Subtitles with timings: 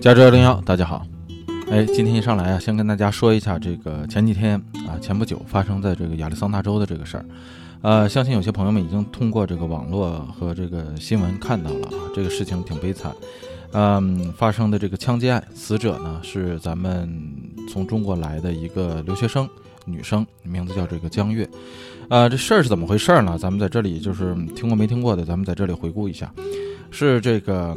[0.00, 1.06] 加州幺零幺，大家好。
[1.70, 4.56] 哎，今天一上来啊，先跟大家说一下这个前几天
[4.88, 7.24] 啊，前不久发生在这个亚利桑那州的这个事儿。
[7.82, 13.14] 呃，相信有些朋友们已经通过这个网络和这个新闻看到了啊，这个事情挺悲惨。
[13.72, 17.06] 嗯，发生的这个枪击案，死者呢是咱们
[17.68, 19.46] 从中国来的一个留学生，
[19.84, 21.46] 女生，名字叫这个江月。
[22.08, 23.36] 呃，这事儿是怎么回事儿呢？
[23.38, 26.32] 咱们在这里就是听过没听过的，咱们在这里回顾一下。
[26.90, 27.76] 是这个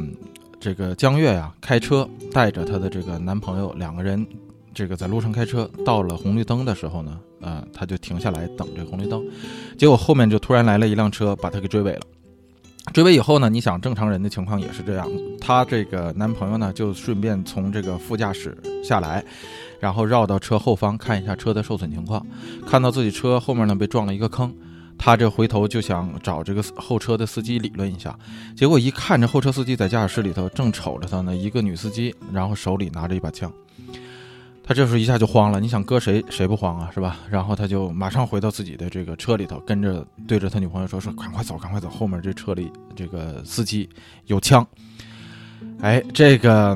[0.64, 4.26] 这个江月呀，开车带着她的这个男朋友两个人，
[4.72, 9.22] 这个在路上开车，到了红绿灯的时候呢，呃，她就停下来等这个红绿灯，
[9.76, 12.00] 结果后面就突然来了一辆车，把她给追尾了。
[12.94, 15.06] 追尾以后呢，你想正常人的情况也是这样，
[15.38, 19.22] 她这个男朋友呢就顺便从这个副驾驶下来，
[19.80, 22.26] 然后绕到车后方看一下车的受损情况，
[22.66, 24.50] 看到自己车后面呢被撞了一个坑，
[25.04, 28.18] 他这回头就想找这个后车的司机理论一下，
[28.56, 33.52] 结果一看这后车司机在驾驶室里头正瞅着他呢，一个女司机，然后手里拿着一把枪。
[34.62, 37.18] 他这时候一下就慌了，你想搁谁谁不慌啊，是吧？
[37.28, 43.86] 然后他就马上回到自己的这个车里头，跟着对着他女朋友说：“说赶快走，赶快走，后面这车里这个司机
[44.24, 44.66] 有枪。”
[45.82, 46.74] 哎，这个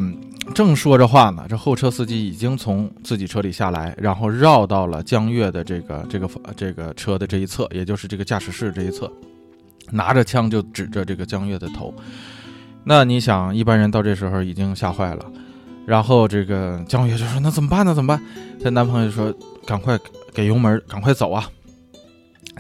[0.55, 9.11] 正说着话呢，这后车司机已经从自己车里下来，然后绕到了江月的这个这个这个车的这一侧，也就是这个驾驶室这一侧，
[9.91, 11.95] 拿着枪就指着这个江月的头。
[12.85, 15.25] 那你想，一般人到这时候已经吓坏了。
[15.87, 17.95] 然后这个江月就说：“那怎么办呢？
[17.95, 18.23] 怎么办？”
[18.63, 19.33] 她男朋友就说
[19.65, 19.99] ：“赶快
[20.35, 21.49] 给油门，赶快走啊！”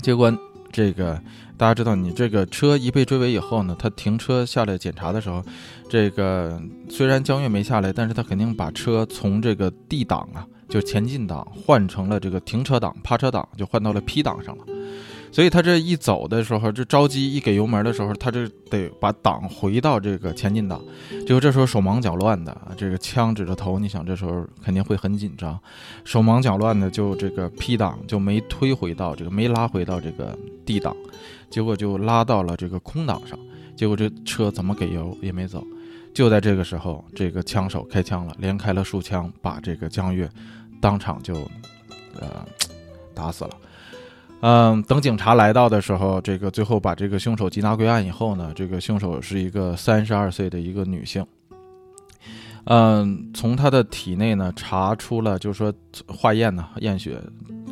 [0.03, 0.33] 结果
[0.73, 1.21] 这个
[1.59, 5.43] 大家知道，你这个车一被追尾以后呢，他停车下来检查的时候，
[5.91, 14.65] 这个虽然江月没下来，但是他肯定把车从这个 D 档啊，就前进档换成了这个停车档、趴车档，就换到了 P 档上了。
[15.31, 20.81] 所以他这一走的时候，这着急一给油门的时候，他这得把档回到这个前进档，
[21.27, 25.59] 结果这时候手忙脚乱的，这个枪指着头，你想这时候肯定会很紧张，
[26.05, 30.97] 手忙脚乱的就这个 P 档就没推回到这个没拉回到这个 D 档，
[31.51, 33.39] 结果就拉到了这个空档上，
[33.77, 35.63] 结果这车怎么给油也没走，
[36.15, 40.29] 就在这个时候，这个枪手开枪了，连开了数枪，把这个江月
[40.81, 41.35] 当场就
[42.19, 42.45] 呃
[43.15, 43.51] 打死了。
[44.41, 51.27] 嗯，等警察来到的时候，这个最后把这个凶手缉拿归案以后呢，这个凶手是一个三十二岁的一个女性。
[52.71, 55.73] 嗯，从他的体内呢查出了，就是说
[56.07, 57.19] 化验呢验血，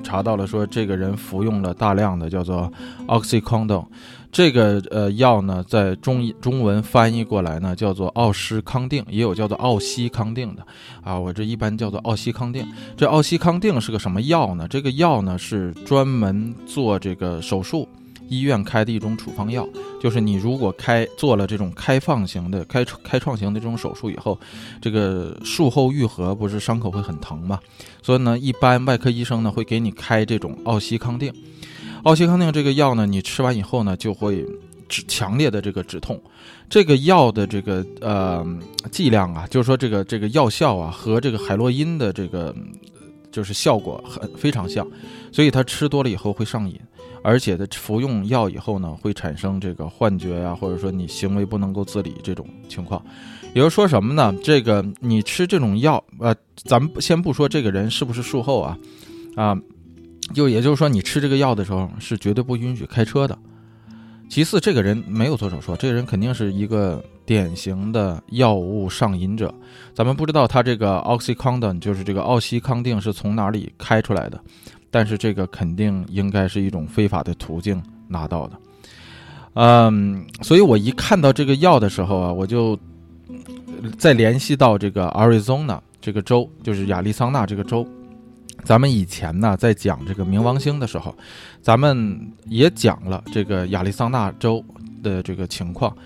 [0.03, 2.73] 查到了说这个人服用了大量的叫做
[3.07, 3.85] oxycodone。
[4.33, 10.67] 这个呃药呢，在中中文翻译过来呢，叫做奥施康定，也有叫做奥西康定的，
[11.03, 12.67] 啊，我这一般叫做奥西康定。
[12.97, 14.67] 这奥西康定是个什么药呢？
[14.67, 17.87] 这个药呢是专门做这个手术
[18.29, 19.69] 医院开的一种处方药，
[20.01, 24.39] 就是你如果开做了这种开放型的开开创型的这种手术以后，
[24.81, 27.59] 这个术后愈合不是伤口会很疼吗？
[28.03, 31.33] 所以呢，一般外科医生呢会给你开这种奥西康定。
[32.03, 34.47] 奥西康定这个药呢，你吃完以后呢，就会
[34.89, 36.21] 止强烈的这个止痛。
[36.69, 38.45] 这个药的这个呃
[38.91, 42.55] 剂量啊，就是说这个这个药效啊，和这个海洛因的这个
[43.31, 44.87] 就是效果很非常像，
[45.31, 46.81] 所以它吃多了以后会上瘾，
[47.27, 53.05] 而且它服用药以后呢，会产生这个幻觉呀，或者说你行为不能够自理这种情况。
[53.53, 54.33] 也就是说什么呢？
[54.45, 58.79] 这个你吃这种药，呃，咱们先不说这个人是不是术后啊，
[59.35, 59.59] 啊。
[60.35, 63.39] 就也就是说，你吃这个药的时候是绝对不允许开车的。
[64.29, 69.55] 其次，这个人没有做手术，这个人肯定是一个典型的药物上瘾者。
[69.95, 74.41] 咱们不知道他这个 oxycodone 就是这个奥西康定是从哪里开出来的，
[74.91, 78.59] 但是这个肯定应该是一种非法的途径拿到的。
[79.55, 82.79] 嗯，所以我一看到这个药的时候啊，我就
[83.97, 87.87] 再联系到这个 Arizona 这个州，就是亚利桑那这个州。
[88.65, 91.15] 咱们以前呢，在讲这个冥王星的时候，
[91.63, 94.65] 咱们也讲了这个亚利桑那州
[95.03, 95.97] 的这个情况。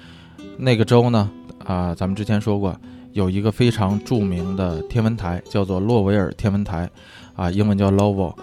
[0.56, 1.30] 那个州呢，
[1.64, 2.78] 啊，咱们之前说过，
[3.12, 6.88] 有一个非常著名的天文台，叫做洛维尔天文台，
[7.34, 8.34] 啊，英文叫 Lowell。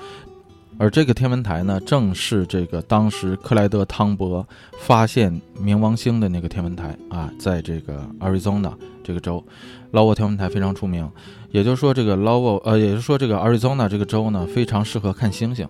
[0.80, 4.48] 而这个天文台呢，正是这个当时克莱德·汤博
[4.80, 9.44] 发现冥王星的那个天文台啊，在这个 Arizona 这个州
[9.92, 11.10] ，Lowell 天文台非常出名。
[11.50, 15.68] 也就是说，这个 Lowell，呃，也就是说，这个 Arizona 这个州呢，非常适合看星星，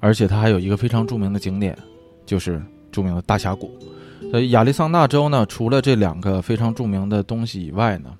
[0.00, 1.76] 而且它还有一个非常著名的景点，
[2.24, 3.70] 就是著名的大峡谷。
[4.30, 8.10] 所以亚利桑那州呢，除了这两个非常著名的东西以外呢，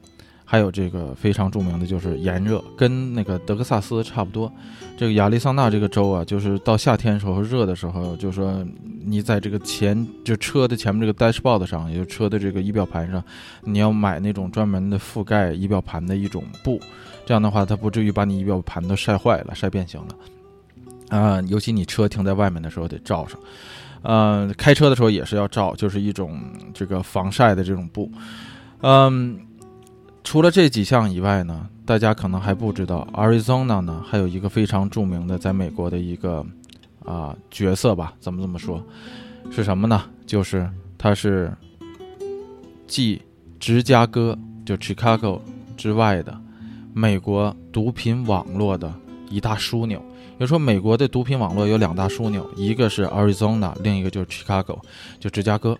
[0.48, 4.50] 还有这个非常著名的就是炎热，跟那个德克萨斯差不多。
[4.96, 8.64] 这个亚利桑那这个州啊，就是到夏天时候热的时候，就说
[9.04, 13.22] 你在这个前就车的前面这个 dashboard 上，也就车的这个仪表盘上，
[13.64, 16.80] 你要买那种专门的覆盖仪表盘的一种布，
[17.26, 21.18] 这样的话它不至于把你仪表盘都晒坏了、晒变形了。
[21.18, 23.38] 啊，尤其你车停在外面的时候得罩上，
[24.02, 26.40] 嗯，开车的时候也是要罩，就是一种
[26.72, 28.08] 这个防晒的这种布，
[28.82, 29.40] 嗯。
[30.26, 36.44] 除了这几项以外呢，大家可能还不知道，Arizona 呢还有一个非常著名的在美国的一个
[37.04, 38.12] 啊角色吧？
[38.18, 38.82] 怎么这么说？
[39.52, 40.02] 是什么呢？
[40.26, 40.68] 就是
[40.98, 41.56] 它是
[42.88, 43.22] 继
[43.60, 45.40] 芝加哥就 Chicago
[45.76, 46.36] 之外的
[46.92, 48.92] 美国毒品网络的
[49.30, 50.00] 一大枢纽。
[50.00, 54.80] 比如说，美国的毒品网络有两大枢纽，一个是 Arizona，另一个就是 Chicago，
[55.20, 55.78] 就芝加哥。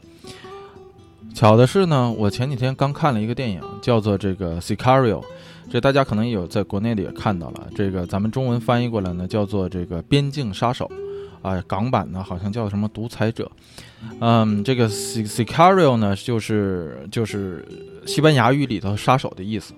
[1.37, 5.21] 巧的是呢，我前几天刚看了一个电影，叫做这个《Sicario》，
[5.71, 7.69] 这大家可能有在国内的也看到了。
[7.77, 10.91] 这个咱们中文翻译过来呢，叫做这个《边境杀手》，
[11.47, 13.45] 啊，港版呢好像叫什么《独裁者》。
[14.21, 14.89] 嗯，这个
[15.27, 17.69] 《Sicario》呢，就是就是
[18.07, 19.75] 西班牙语里头“杀手”的意思。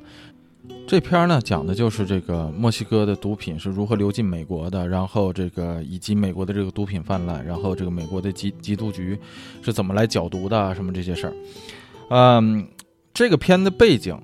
[0.88, 9.16] 这篇呢，讲的就是这个墨西哥的毒品是如何流进美国的，然后这个以及美国的这个毒品泛滥，然后这个美国的缉缉毒局
[9.60, 11.34] 是怎么来剿毒的，什么这些事儿。
[12.08, 12.66] 嗯，
[13.12, 14.18] 这个片的背景，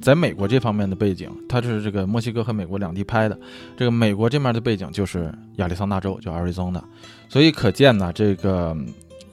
[0.00, 3.36] 在美国这方面的背景，它是这个墨西哥和美国两地拍的。
[3.76, 6.80] 这个美国这面的背景就是亚利桑那州，叫 Arizona，
[7.28, 8.76] 所以可见呢，这个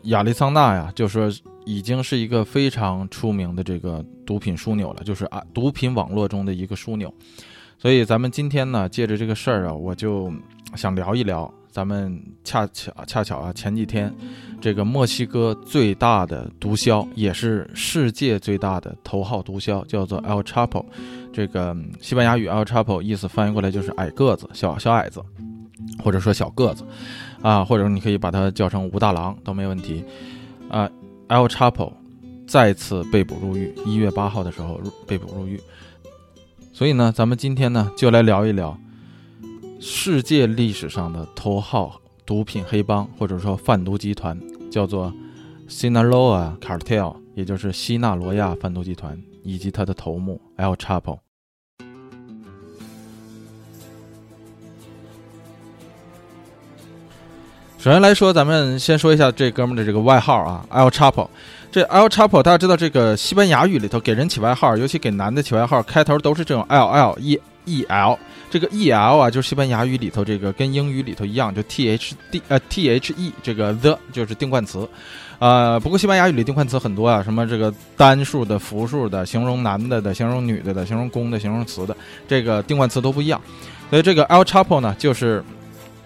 [0.03, 1.29] 亚利桑那呀，就说。
[1.63, 7.13] 已经是一个非常出名的这个毒品枢纽了，就是啊，毒品网络中的一个枢纽。
[7.77, 10.33] 所以咱们今天呢，借着这个事儿啊，我就
[10.75, 11.53] 想聊一聊。
[11.69, 14.11] 咱们恰巧恰巧啊，前几天
[14.59, 20.83] 这个墨西哥最大的毒枭，也是世界最大的头号毒枭，叫做 El Chapo。
[21.31, 25.23] 这个西班牙语 El Chapo 意思翻译过来就是矮个子、小小矮子，
[26.03, 26.83] 或者说小个子
[27.41, 30.03] 啊，或者你可以把它叫成武大郎都没问题
[30.69, 30.89] 啊。
[31.27, 31.93] El Chapo
[32.45, 35.59] 再次被捕入狱，一月八号的时候被捕入狱。
[36.73, 38.77] 所以呢，咱们今天呢就来聊一聊
[39.79, 44.39] 世界历史上的头号毒品黑帮，或者说贩毒集团，
[44.69, 45.13] 叫做
[45.69, 51.19] Sinaloa Cartel，也就是西纳罗亚贩毒集团，以及他的头目 El Chapo。
[57.81, 61.27] 首先来说，咱们先说一下这哥们的这个外号啊，El Chapo。
[61.71, 68.19] 这 El Chapo，大家知道这个西班牙语里头给人起外号，尤其给男的起外号，开头都是这种 L L E E L。
[68.51, 74.87] 这个 E L 啊，就是西班牙语里头这个跟英语里头一样，就 T H D 呃 T H E 这个 the 就是定冠词。
[75.39, 83.41] 呃，不过西班牙语里定冠词很多啊，什么这个单数的、复数的、形容男的的、形容女的的、形容公的、形容词的，这个定冠词都不一样。
[83.89, 85.43] 所以这个 El Chapo 呢，就是。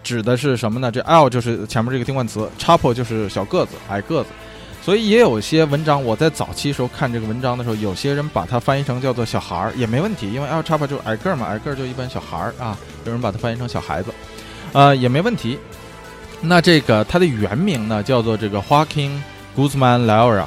[0.06, 0.92] 指的是什么呢？
[0.92, 4.30] 这 L 就是前面这个定冠词，Chapo 就是小个子、矮个子，
[4.84, 14.14] 所以也有些文章，我在早期时候看这个文章的时候，有些人把它翻译成叫做小孩儿也没问题，因为 L Chapo 就矮个儿嘛，矮个儿就一般小孩儿啊，有人把它翻译成小孩子，
[14.74, 15.58] 呃也没问题。
[16.40, 19.10] 那这个它的原名呢叫做这个 Joaquin
[19.58, 20.46] Guzman Laura，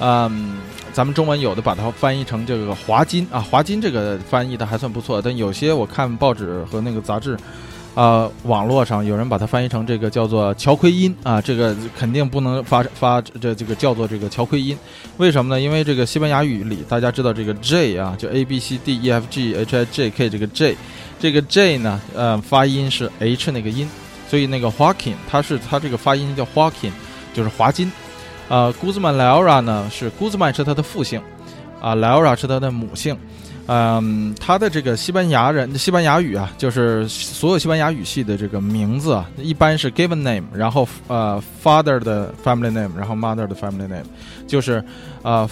[0.00, 0.56] 嗯，
[0.94, 7.36] 咱们中文有的把它翻译成这个华金啊，华金这个翻译的还算不错，但有些我看报纸和那个杂志。
[7.94, 14.76] 啊，网络上有人把它翻译成这个叫做乔奎因啊，这个肯定不能发发这这个叫做这个乔奎因，
[15.16, 15.60] 为什么呢？
[15.60, 20.76] 因为这个西班牙语里大家知道这个 J 啊，就 A B C D E F G H I J K 这个 J，
[21.20, 23.88] 这个 J 呢，呃，发音是 H 那个音，
[24.28, 26.90] 所以那个 Joaquin 它是它这个发音叫 Joaquin，
[27.32, 27.92] 就是华金，
[28.48, 31.22] 呃，Guzman Lara 呢是 Guzman 是他的父姓，
[31.80, 33.16] 啊，Lara 是他的母姓。
[33.66, 44.04] 嗯，他的这个西班牙人西班牙语啊，就是所有西班牙语系的这个名字啊，一般是 given name，然后呃 father 的 family name，然后 mother 的 family name，
[44.46, 44.84] 就是
[45.22, 45.48] 呃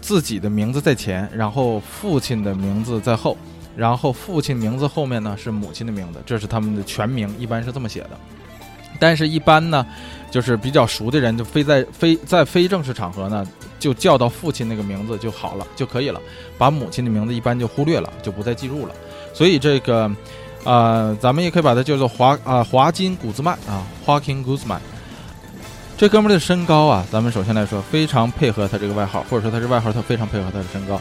[0.00, 3.36] 自己的名字在前，然后父亲的名字在后，
[3.74, 8.10] 然后父亲名字后面呢是母亲的名字，这是他们的全名，一般是这么写的。
[8.98, 9.84] 但是，一般呢，
[10.30, 13.46] 就是比较熟的人，就非在非在非正式场合呢，
[13.78, 16.20] 就叫到父亲那个名字就好了，就可以了。
[16.58, 18.94] 把母亲的名字一般就忽略了，就不再记录了。
[19.32, 20.10] 所以这个，
[20.64, 24.78] 呃，咱们也可以把它叫做华啊华金古兹曼啊，华 King Guzman。
[25.98, 31.00] 这哥们儿的身高啊，咱们首先来说非常配合他这个外号，或者说他这外号他非常配合他的身高，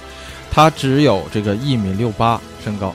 [0.52, 2.94] 他只有这个一米六八身高。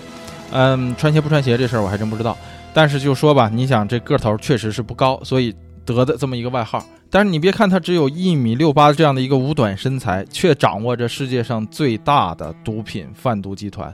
[0.51, 2.37] 嗯，穿鞋不穿鞋这事儿我还真不知道。
[2.73, 6.85] 但是就说吧，你想这个头确实是不高，所以得的这么一个外号。
[7.11, 13.93] 但是你别看他只有一米六八这样的一个五短身材，却掌握着世界上最大的毒品贩毒集团，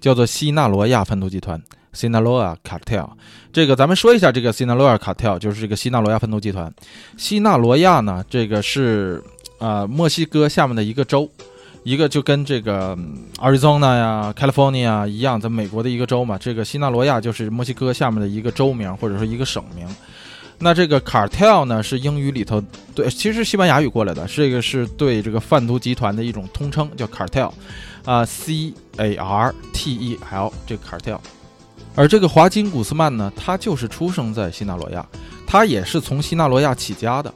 [0.00, 1.62] 叫做西纳罗亚贩毒集团
[1.92, 3.10] （Sinaloa Cartel）。
[3.52, 6.72] 这个咱们说一下，这个 Sinaloa Cartel 就是这个西纳罗亚贩毒集团。
[7.18, 9.22] 西纳罗亚呢，这个是
[9.58, 11.28] 啊墨西哥下面的一个州，
[11.82, 12.96] 一个就跟这个
[13.36, 16.38] Arizona 呀、California 一样，在美国的一个州嘛。
[16.38, 19.86] 这个西纳罗亚就是墨西哥下面的一个州名，或者说一个省名。
[20.64, 22.58] 那这个 cartel 呢，是英语里头
[22.94, 27.52] 对，其实西班牙语过来的，这个是对这个贩毒集团的一种通称，叫 cartel，
[28.06, 31.18] 啊，C A R T E L 这个 cartel。
[31.94, 35.06] 而这个华金古斯曼呢，他就是出生在西纳罗亚，
[35.46, 37.32] 他也是从西纳罗亚起家的。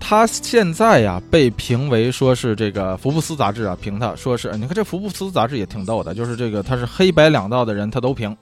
[0.00, 8.36] 他现在呀，被评为说是这个福布斯杂志啊评他，说是你看这福布斯杂志也挺逗的，就是这个他是黑白两道的人，他都评。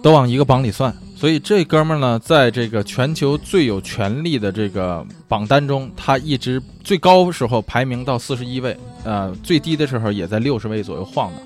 [0.00, 11.42] 都往一个榜里算，所以这哥们儿呢，在这个全球最有权力的这个榜单中，他一直最高时候排名到四十一位，呃，最低的时候也在六十位左右晃的。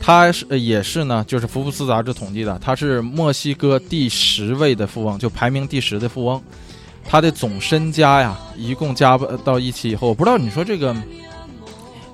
[0.00, 6.42] 他是也是呢，就是福布斯杂志统计的，他是墨西哥第十位的富翁，就排名第十的富翁。
[7.08, 10.94] 他的总身家呀，一共加到一起以后，我不知道你说这个，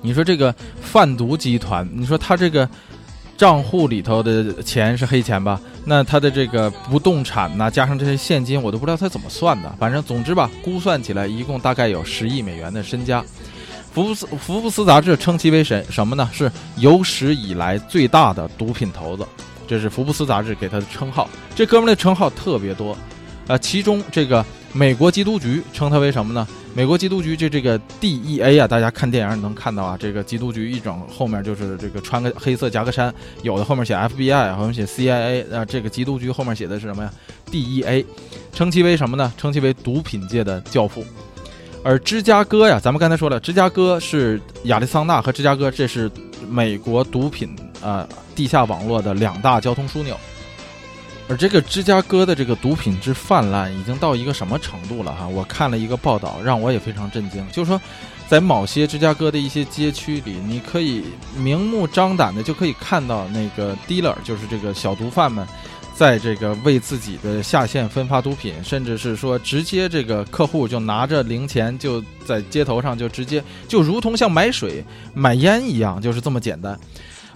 [0.01, 2.69] 你说这个贩毒集团，你说他这个。
[3.35, 5.59] 账户里头的钱是黑钱吧？
[5.85, 9.75] 那他的这个不动产呢，加上这些现金，我都不知道他怎么算的。
[9.79, 13.25] 反正总之吧，估算起来一共大概有十亿美元的身家。
[13.91, 16.29] 福布斯福布斯杂志称其为神什么呢？
[16.31, 19.25] 是有史以来最大的毒品头子，
[19.67, 21.27] 这是福布斯杂志给他的称号。
[21.55, 22.95] 这哥们的称号特别多，
[23.47, 26.47] 呃，其中这个美国缉毒局称它为什么呢？
[26.73, 37.11] 美国缉毒局就这个 DEA 啊，大家看电影能看到啊，这个缉毒局一整后面就是这个穿个黑色夹克衫，有的后面写 FBI，后面写 CIA 啊，这个缉毒局后面写的是什么呀
[37.51, 38.05] ？DEA，
[38.53, 39.31] 称其为什么呢？
[39.37, 41.05] 称其为毒品界的教父。
[41.83, 46.09] 而芝加哥呀，咱们刚才说了，芝加哥是亚利桑那和芝加哥，这是
[46.49, 50.17] 美国毒品啊地下网络的两大交通枢纽。
[51.29, 55.27] 而这个芝加哥的这个毒品之泛滥，已经到一个什么程度了哈？
[55.27, 57.45] 我看了一个报道，让我也非常震惊。
[57.51, 57.79] 就是说，
[58.27, 61.03] 在某些芝加哥的一些街区里，你可以
[61.37, 65.47] 明目张胆的就可以看到那个 dealer，就是这个小毒贩们，
[65.95, 76.77] 在这个为自己的下线分发毒品，甚至是说直接这个客户就拿着零钱就在街头上就直接就如同像买水买烟一样，就是这么简单。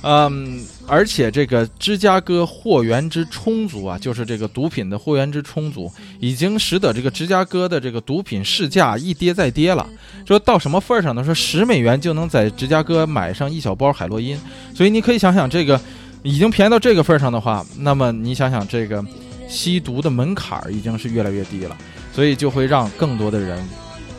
[0.03, 9.87] 嗯，而且这个芝加哥货源之充足啊，就是这个毒品的货源之充足，已经使得这个芝加哥的这个毒品市价一跌再跌了。
[10.25, 11.23] 说到什么份儿上呢？
[11.23, 14.39] 说十美元就能在芝加哥买上一小包海洛因。
[14.75, 15.81] 所以你可以想想，这个
[16.21, 19.03] 已经便宜到这个份儿上的话，那么你想想，这个
[19.49, 21.75] 吸毒的门槛儿已经是越来越低了，
[22.13, 23.57] 所以就会让更多的人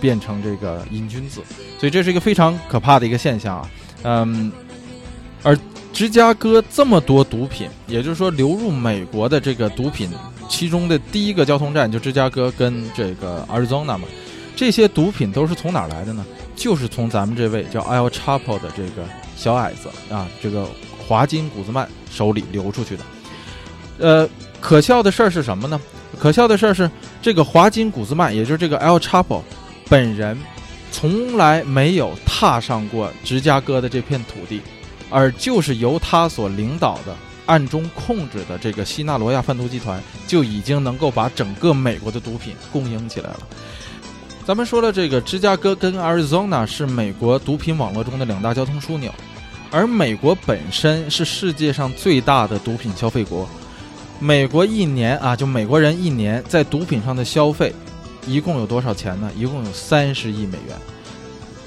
[0.00, 1.40] 变成这个瘾君子。
[1.78, 3.70] 所以这是一个非常可怕的一个现象啊。
[4.02, 4.50] 嗯。
[5.42, 5.58] 而
[5.92, 10.10] 芝加哥这么多毒品，也就是说流入美国的这个毒品，
[10.48, 14.02] 其中的第一个交通站就芝加哥跟这个 Arizona 嘛，
[14.54, 16.24] 这些毒品都是从哪来的呢？
[16.54, 20.66] 就是从咱们这位叫 El Chapo 的这个小矮子啊，这个
[21.06, 23.04] 华金古兹曼手里流出去的。
[23.98, 24.28] 呃，
[24.60, 25.80] 可笑的事儿是什么呢？
[26.18, 26.90] 可笑的事儿是
[27.22, 29.42] 这个华金古兹曼，也就是这个 El Chapo
[29.88, 30.36] 本人，
[30.90, 34.60] 从来没有踏上过芝加哥的这片土地。
[35.10, 43.40] 而就是由他所领导的、暗中控制的这个西纳罗亚贩毒集团，就已经能够把整个美国的毒品供应起来了。
[44.46, 49.12] 咱们说了，这个芝加哥跟 Arizona 是美国毒品网络中的两大交通枢纽，
[49.70, 53.48] 而美国本身是世界上最大的毒品消费国。
[54.18, 57.72] 美国一年啊，就美国人一年在毒品上的消费，
[58.26, 59.30] 一共有多少钱呢？
[59.36, 60.76] 一共有三十亿美元。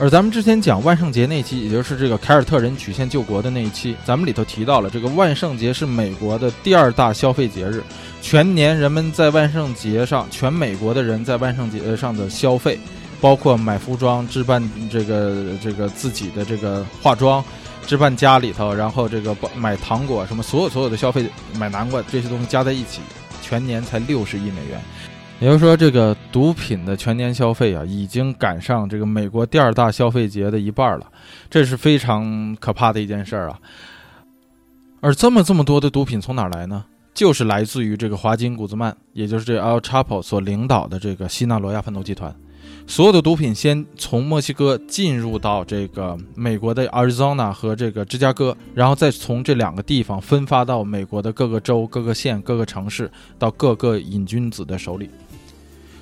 [0.01, 7.83] 而咱们之前讲万圣节那期，也就是这个凯尔特人曲线救国的那一期，咱们里头提到了，这个万圣节是美国的第二大消费节日，
[8.19, 12.79] 全年人们在万圣节上，全美国的人在万圣节上的消费，
[13.21, 17.45] 包括买服装、置办这个这个自己的这个化妆，
[17.85, 21.29] 置办家里头，然后这个买糖果什么，所有所有的消费，
[21.59, 23.01] 买南瓜这些东西加在一起，
[23.39, 24.81] 全年才六十亿美元。
[25.41, 31.11] 也就是说，这个毒品的全年消费啊，已经赶上这个美国第二大消费节的一半了，
[31.49, 33.59] 这是非常可怕的一件事儿啊。
[34.99, 36.85] 而这么这么多的毒品从哪儿来呢？
[37.11, 42.33] 就是来自于这个华金古兹曼，也就是这 Al Chapo 所领导的这个西纳罗亚贩毒集团。
[42.85, 55.09] 所有的毒品先从墨西哥进入到这个美国的 Arizona 和这个芝加哥，然后再从这两个地方分发到美国的各个州、各个县、各个城市，到各个瘾君子的手里。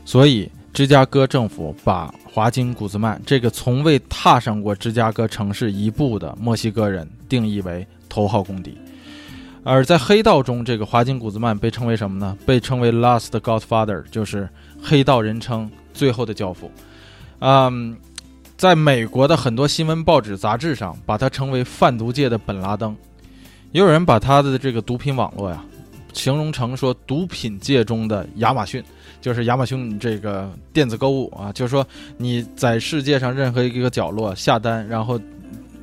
[0.10, 8.76] 所以芝加哥政府把华金·古兹曼这个从未踏上过芝加哥城市一步的墨西哥人定义为头号公敌。
[9.64, 12.36] 而在黑道中，这个华金·古兹曼被称为什么呢？
[12.44, 14.50] 被称为 “Last Godfather”，就是
[14.82, 16.72] 黑道人称最后的教父。
[17.38, 17.96] 嗯，
[18.58, 22.98] 在美国的很多新闻、报纸、杂志上，把他称为贩毒界的本拉登。
[23.72, 25.64] 也有人把他的这个毒品网络呀，
[26.14, 28.84] 形容成说毒品界中的亚马逊，
[29.22, 31.86] 就是亚马逊这个电子购物啊，就是说
[32.18, 35.20] 你在世界上任何一个角落下单，然后。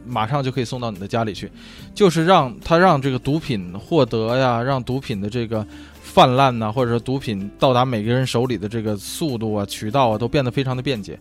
[0.09, 1.51] 马上就可以送到你的家里去，
[1.93, 5.67] 就是让他让这个毒品获得呀，让毒品的这个
[6.01, 11.19] 泛滥呐，或者说毒品到达每个人手里的这个速度啊、渠道啊，都变得非常的便捷。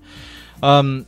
[0.59, 1.03] 嗯，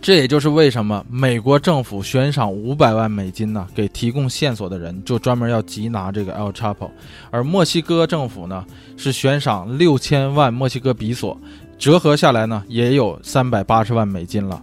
[0.00, 6.90] 这也就是为什么美国政府悬赏五百万美金呢，给提供线索的人就专门要缉拿这个 El Chapo，
[7.30, 8.64] 而墨西哥政府呢
[8.96, 11.38] 是悬赏六千万墨西哥比索，
[11.78, 14.62] 折合下来呢也有三百八十万美金了，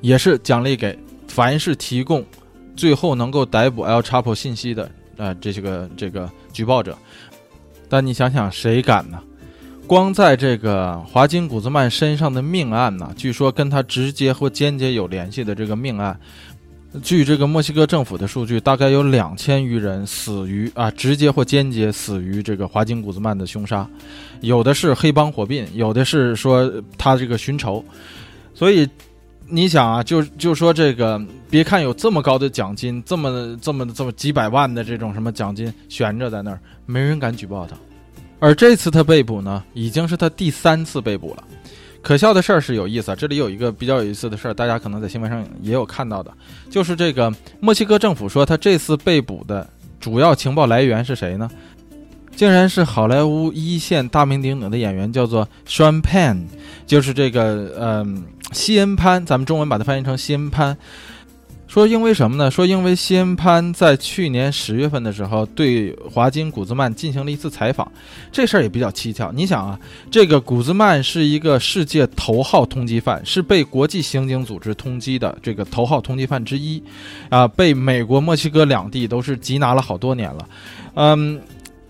[0.00, 0.98] 也是奖励给。
[1.26, 2.24] 凡是提供
[2.76, 6.96] 最后能够逮捕 El Chapo 信息的啊，这些个这个举报者，
[7.88, 9.20] 但你想想，谁敢呢？
[9.86, 16.18] 光在这个华金·古兹曼身上的命案呢，据说跟他直接或间接有联系的这个命案，
[17.02, 23.86] 据这个墨西哥政府的数据，大概有两千余人死于啊，直接或间接死于这个华金·古兹曼的凶杀，
[24.40, 27.84] 有的是黑帮火并，有的是说他这个寻仇，
[28.54, 28.88] 所以。
[29.46, 37.76] 你想啊，就就说这个，别看有这么高的奖金，这么这么这么几百万的这种什么奖金悬着在那儿，没人敢举报他。
[38.44, 41.42] 而这次他被捕呢，已经是他第三次被捕了。
[42.02, 46.30] 可笑的事儿是有意思啊，这里有一个比较有意思的事儿，大家可能在新闻上也有看到的，
[46.68, 49.66] 就是这个墨西哥政府说他这次被捕的
[49.98, 51.50] 主要情报来源是谁呢？
[52.36, 56.42] 竟然是好莱坞一线大名鼎鼎的演员，叫做 Sean Penn，
[56.86, 58.24] 就是这个嗯。
[58.52, 60.76] 西恩潘，咱们中文把它翻译成西恩潘，
[61.74, 62.48] 说因为什么呢？
[62.48, 67.90] 说因为西恩潘在去年十月份的时候对华金古兹曼进行了一次采访，
[68.30, 69.32] 这事儿也比较蹊跷。
[69.34, 69.76] 你想啊，
[70.08, 76.80] 这个古兹曼是一个世界头号通缉犯，是被国际刑警组织通缉的这个头号通缉犯之一，
[77.28, 80.48] 啊，被美国、墨西哥两地都是缉拿了好多年了。
[80.94, 81.40] 嗯，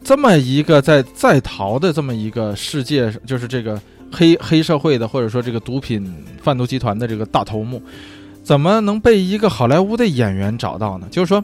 [0.03, 3.79] 这么一个在在逃的这么一个世界，就是这个。
[4.16, 6.09] 黑黑社会的，或者说这个毒品
[6.40, 7.83] 贩毒集团的这个大头目，
[8.45, 11.09] 怎么能被一个好莱坞的演员找到呢？
[11.11, 11.43] 就是说，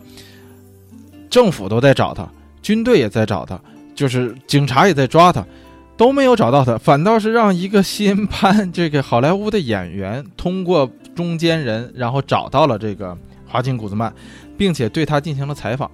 [1.28, 2.28] 政府都在找他，
[2.62, 3.58] 军队也在找他，
[3.94, 5.44] 就是警察也在抓他，
[5.96, 13.16] 都没有找到他，反倒是让一个新潘这个好莱坞的演员通过中间人，然后找到了这个
[13.48, 14.14] 华金·古兹曼，
[14.58, 15.90] 并且对他进行了采访。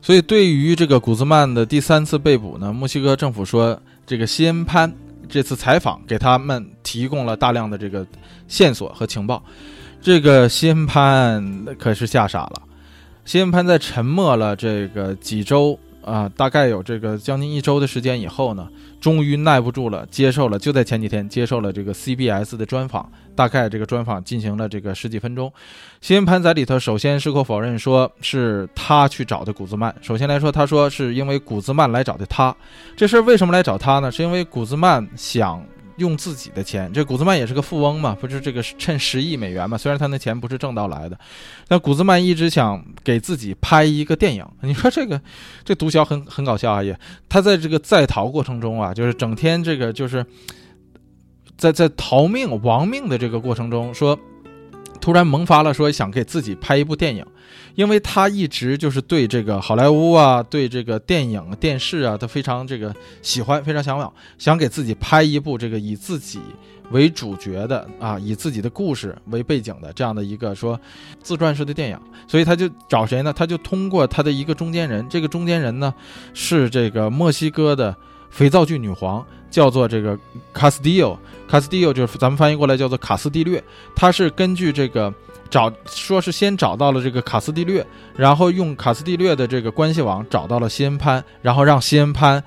[0.00, 4.92] 所以，对于这个古兹曼的第三次被捕呢，墨西哥政府说，这个西恩潘。
[5.28, 8.04] 这次采访给他们提供了大量的这个
[8.48, 9.40] 线索和情报，
[10.02, 12.62] 这个西恩潘可是吓傻了。
[13.24, 18.66] 西恩潘在沉默了这个几周啊，大概有这个将近一周的时间以后呢，
[18.98, 23.10] 终于耐不住了，接受了，就在前几天接受了这个 CBS 的专访。
[23.36, 25.50] 大概这个专访进行了这个十几分钟，
[26.00, 29.94] 西恩潘在里头首先矢口否认，说是他去找的古兹曼。
[30.02, 32.54] 首先来说，他说是因为古兹曼来找的他。
[32.96, 34.10] 这事儿为什么来找他呢？
[34.10, 35.62] 是因为古兹曼想
[36.00, 36.92] 用自己的钱。
[36.92, 39.78] 这古兹曼也是个富翁嘛，不是这个趁十亿美元嘛？
[39.78, 41.16] 虽然他那钱不是挣到来的，
[41.68, 44.44] 但古兹曼一直想给自己拍一个电影。
[44.62, 45.20] 你说这个
[45.64, 46.82] 这毒枭很很搞笑啊！
[46.82, 50.26] 也他在这个在逃过程中啊，就是整天这个就是。
[51.60, 54.18] 在在逃命亡命的这个过程中，说
[54.98, 57.22] 突然萌发了说想给自己拍一部电影，
[57.80, 66.40] 因为他一直就是对这个好莱坞啊，对这个电影电视啊，他非常这个喜欢，非常向往，想给自己拍一部这个以自己
[66.90, 70.78] 为主角的啊，以自己的故事为背景的这样的一个说
[71.22, 73.32] 自传式的电影，所以他就找谁呢？
[73.32, 75.94] 他就通过他的一个中间人，这个中间人呢
[76.34, 77.96] 是这个墨西哥的
[78.28, 79.24] 肥皂剧女皇。
[79.50, 80.16] 叫做这个
[80.52, 83.60] 卡斯蒂奥，卡斯蒂奥就是咱们翻译过来叫做卡斯蒂略。
[83.96, 85.12] 他是根据这个
[85.50, 87.84] 找，说是先找到了这个卡斯蒂略，
[88.16, 92.42] 然后用卡斯蒂略的这个关系网找到了西恩潘，然后让西恩潘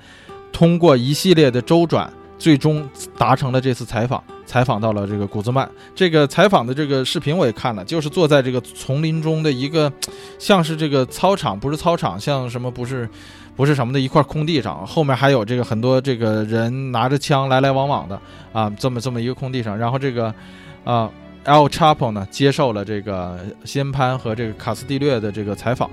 [0.52, 2.88] 通过一系列的周转，最终
[3.18, 5.70] 达成了这次采访，采访到了这个古兹曼。
[5.94, 9.92] 这个采访的这个视频我也看了，就是坐在这个丛林中的一个，
[10.38, 13.08] 像是这个操场，不是操场，像什么不是。
[13.56, 18.20] 不是什么的一块空地上，后面还有这个很多这个人拿着枪来来往往的
[18.52, 20.34] 啊，这么这么一个空地上，然后这个
[20.82, 21.08] 啊
[21.44, 25.88] L Chapo 呢接受了这个西恩潘和这个卡斯蒂略的这个采访。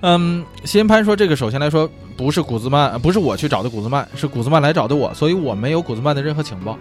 [0.00, 6.78] 嗯，西恩潘说，这个首先来说不是古兹曼，不是我去找的古兹曼，是古兹曼来找的我，所以我没有古兹曼的任何情报。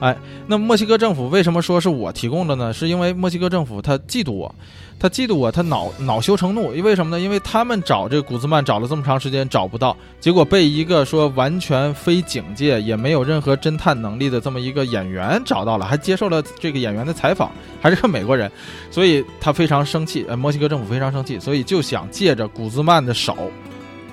[0.00, 2.72] 哎，那墨西哥政府为什么说是我提供的呢？
[2.72, 4.54] 是因为墨西哥政府他嫉妒我，
[4.96, 6.72] 他嫉妒我，他恼恼羞成怒。
[6.72, 7.20] 因为什么呢？
[7.20, 18.48] 因为他们找这个古兹曼找了这么长时间找不到，结果被一个说完全非警界也没有任何侦探能力的这么一个演员找到了，还接受了这个演员的采访，还是个美国人，
[18.92, 20.24] 所以他非常生气。
[20.28, 23.36] 呃，墨西哥政府非常生气，所以就想借着古兹曼的手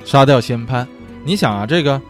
[0.04, 0.88] 杀掉西恩潘。
[1.24, 2.02] 你想啊，这个。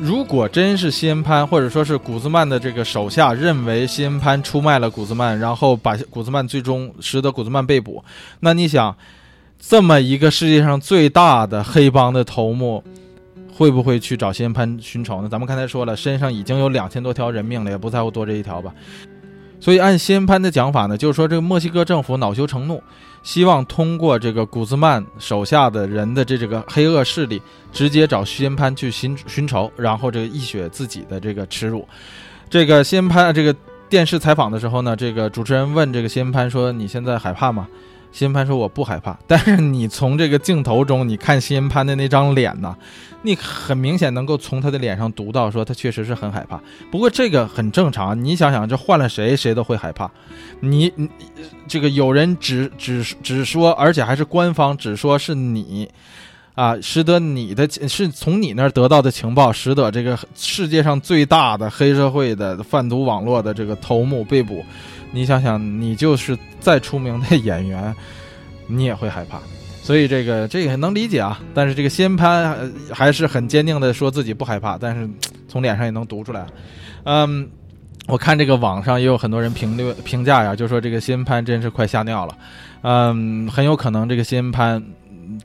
[0.00, 8.02] 如果真是西恩潘，或者说是古兹曼的这个手下认为西恩潘出卖了古兹曼，然后把古兹曼最终使得古兹曼被捕，
[8.40, 8.96] 那你想，
[9.58, 12.82] 这么一个世界上最大的黑帮的头目，
[13.54, 15.28] 会不会去找西恩潘寻仇呢？
[15.28, 18.72] 咱们刚才说了，身上已经有两千多条人命了，也不在乎多这一条吧。
[19.60, 22.82] 所以按西恩潘的讲法呢，就是说这个墨西哥政府恼羞成怒。
[23.22, 27.40] 希望通过这个古兹曼手下的人的这这个黑恶势力，
[27.72, 31.86] 直接找西恩潘去寻寻仇，然后这个一雪自己的这个耻辱。
[32.48, 33.54] 这个西恩潘这个
[33.88, 37.68] 电视采访的时候呢，这个主持人问这个西恩潘说：“你现在害怕吗？”
[38.12, 39.18] 西恩潘说：“我不害怕。
[39.26, 42.76] ”但是你从这个镜头中，你看西恩潘的那张脸呢？
[43.22, 46.58] 你很明显能够从他的脸上读到，说他确实是很害怕。
[46.90, 50.10] 不过这个很正常，你想想，这换了谁，谁都会害怕。
[50.60, 51.06] 你你
[51.68, 55.86] 这个有人只只只说，而且还是官方只说是你，
[56.54, 64.64] 啊，使得你的是从你那儿得到的情报，使得这个世界上最大的黑社会的贩毒网络的这个头目被捕。
[65.12, 67.94] 你想想，你就是再出名的演员，
[68.66, 69.40] 你也会害怕。
[69.82, 75.08] 所以这个这个能理解啊，但是这个先潘还是很坚定的说自己不害怕，但是
[75.48, 76.46] 从脸上也能读出来。
[77.04, 77.48] 嗯，
[78.06, 82.38] 我看这个网上也有很多人评论评价呀，就说这个先潘真是快吓尿了。
[82.82, 84.82] 嗯，很有可能这个先潘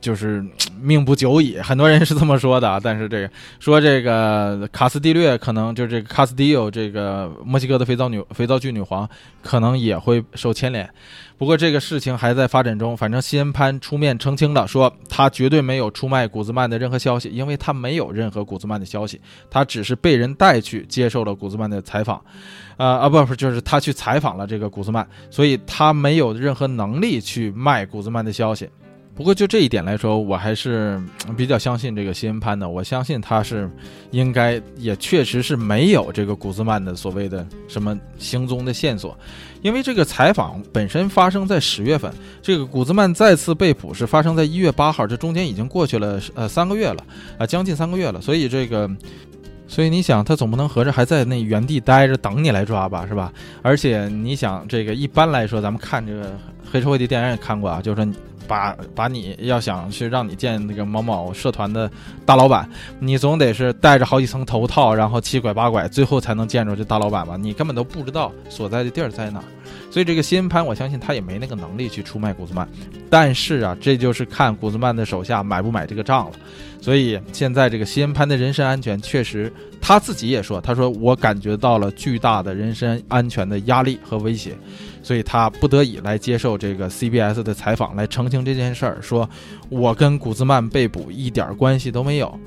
[0.00, 0.44] 就是
[0.80, 2.80] 命不久矣，很多人是这么说的。
[2.82, 9.08] 但是这个说这个卡斯蒂略可能就是这个卡斯蒂奥这个墨西哥的肥皂女肥皂剧女皇
[9.42, 10.88] 可能也会受牵连。
[11.38, 19.20] 不过这个事情还在发展中，反正西恩潘出面澄清了，说他绝对没有出卖古兹曼的任何消息，因为他没有任何古兹曼的消息，
[19.50, 22.16] 他只是被人带去接受了古兹曼的采访，
[22.78, 28.66] 啊啊不不，就是他去采访了这个古兹曼，所以他没有任何能力去卖古兹曼的消息。
[29.16, 31.00] 不过就这一点来说，我还是
[31.38, 32.68] 比较相信这个西恩潘的。
[32.68, 33.68] 我相信他是
[34.10, 39.18] 应该也确实是没有这个古兹曼的所谓的什么行踪的线索，
[39.62, 47.02] 因为这个采访本身发生在十月份，这个古兹曼再次被捕是发生在一月八号，这中间已经过去了呃三个月了
[47.38, 48.20] 啊，将近三个月了。
[48.20, 48.86] 所以这个，
[49.66, 53.32] 所以你想，他总不能合着还在那原地待着等你来抓吧，是吧？
[53.62, 56.38] 而且你想，这个一般来说，咱们看这个
[56.70, 58.12] 黑社会的电影也看过啊，就是说。
[58.46, 61.90] 把把你要想去让你见那个某某社团的
[62.24, 67.36] 大老板，你总得是戴着好几层头套，然后七拐八拐，最后才能见着这大老板吧？
[67.36, 69.42] 你根本都不知道所在的地儿在哪，
[69.90, 72.68] 所以这个西恩潘，我相信他也没那个能力去出卖古兹曼。
[73.08, 76.32] 但是啊，这就是看古兹曼的手下买不买这个账了。
[76.80, 84.56] 所以现在这个西恩潘的人身安全，确实他自己也说，他说我感觉到了巨大的人身安全的压力和威胁。
[85.02, 89.28] 所以他不得已来接受这个 CBS 的采访，来澄清这件事儿，说
[89.68, 92.38] 我跟古兹曼被捕一点关系都没有。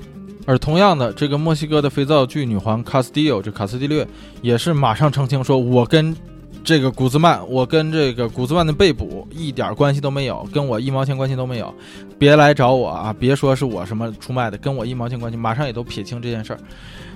[0.46, 4.06] 而同样的，这个墨西哥的肥皂剧女皇卡斯蒂奥，这卡斯蒂略
[4.42, 6.14] 也是马上澄清说，我跟
[6.62, 11.74] 这个古兹曼，我跟这个古兹曼的被捕一点关系都没有，跟我一毛钱关系都没有，
[12.18, 16.60] 别来找我啊，别说是我什么出卖的，跟我一毛钱关系，马上也都撇清这件事儿。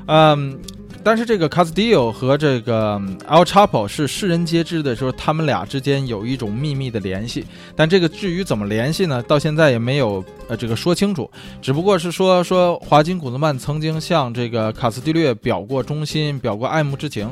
[0.07, 0.59] 嗯。
[1.03, 7.45] 但是这个 Castillo 和这个 El Chapo 是世人皆知的，说他们俩之间有一种秘密的联系。
[7.77, 9.23] 但这个至于怎么联系呢？
[9.25, 11.31] 到现在也没有呃这个说清楚。
[11.61, 17.29] 只不过是说说华金古兹曼曾经向这个卡斯蒂略表过忠心，表过爱慕之情。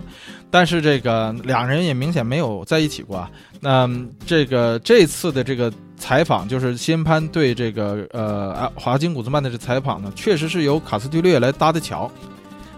[0.52, 3.30] 但是这个两人也明显没有在一起过啊。
[3.58, 3.88] 那
[4.26, 12.10] 这个这次的这个采访，就是新潘对这个呃华金古兹曼的这采访呢，确实是由卡斯蒂略来搭的桥。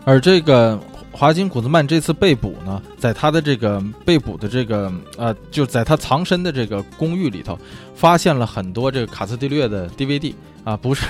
[0.05, 0.79] 而这个
[1.11, 7.59] 华金古兹曼这次被捕呢，在他的这个被捕的这个呃，就在他藏身的这个公寓里头，
[7.95, 10.33] 发现了很多这个卡斯蒂略的 DVD
[10.65, 11.07] 啊，不是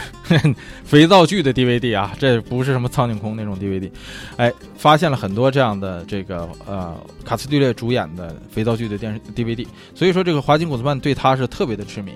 [0.84, 3.88] 肥皂剧的 DVD 啊，这不是什么苍井空那种 DVD，
[4.36, 9.64] 哎，发现了很多这样的这个呃卡斯蒂略主演的肥皂剧的电视 DVD，
[9.94, 12.12] 所以说这个华金古兹曼对他是特别的痴迷。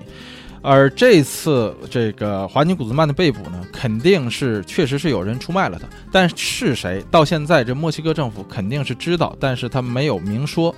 [0.61, 10.75] 而这次这个华金古兹曼的被捕呢，肯定是确实是有人出卖了他，但是谁到现在这墨西哥政府肯定是知道，但是他没有明说。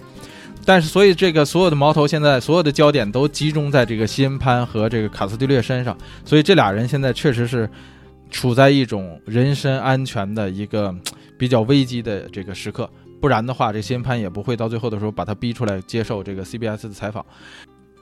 [0.65, 7.69] 但是所以这个所有的矛头现在所有的焦点都集中在这个西恩潘和这个卡斯蒂略身上，所以这俩人现在确实是
[8.29, 10.95] 处在一种人身安全的一个
[11.37, 17.25] 比较危机的这个时刻，不然的话，这辛潘也不会到最后的时候把他逼出来接受这个 CBS 的采访。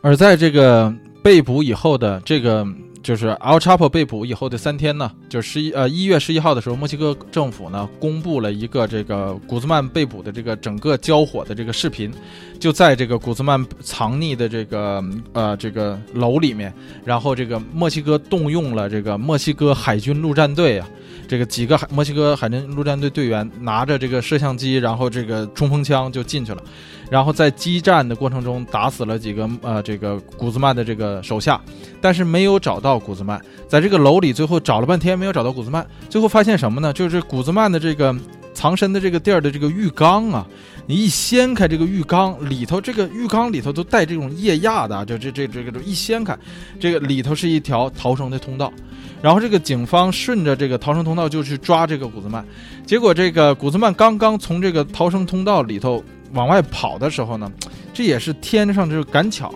[0.01, 0.93] 而在这个
[1.23, 2.67] 被捕以后的这个。
[3.01, 12.11] 就是 Al Chapo 被捕以后的三天呢，就十一呃一月十一号的时候，墨西哥政府呢公布了一个这个古兹曼被捕的这个整个交火的这个视频，
[12.59, 16.73] 就在这个古兹曼藏匿的这个呃这个楼里面，
[17.05, 20.87] 然后这个墨西哥动用了这个墨西哥海军陆战队啊，
[21.27, 26.61] 这个几个海墨西哥海军陆战队队员拿着这个摄像机，然后这个冲锋枪就进去了。
[27.09, 31.59] 然后在激战的过程中打死了几个呃这个古兹曼的这个手下，
[31.99, 36.91] 但是没有找到到古兹曼，在这个楼里最后找了半天没有找到古兹曼，最后发现什么呢？
[36.91, 38.15] 就是古兹曼的这个
[38.53, 40.47] 藏身的这个地儿的这个浴缸啊，
[40.87, 46.35] 你一掀开这个浴缸里头，这个浴缸里头都带这种液压的，就这这这个一掀开，
[46.79, 48.73] 这个里头是一条逃生的通道，
[49.21, 52.43] 然后这个警方顺着这个逃生通道就去抓这个古兹曼，
[52.85, 56.03] 结果这个古兹曼刚刚从这个逃生通道里头。
[56.33, 57.51] 往外跑的时候呢，
[57.91, 59.51] 这也是天上就赶巧，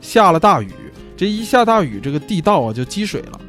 [0.00, 0.72] 下了大雨。
[1.16, 3.40] 这一下大雨，这个地道啊就积水了。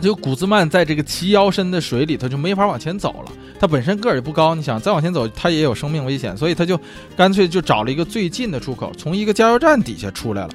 [0.00, 3.32] 就古兹曼在这个齐腰深的水里头就没法往前走了。
[3.60, 6.80] 他本身个儿也不高，你想再往前走，他也有生命危险，所以他就
[7.16, 10.50] 干脆就找了一个最近的出口，从一个加油站底下出来了。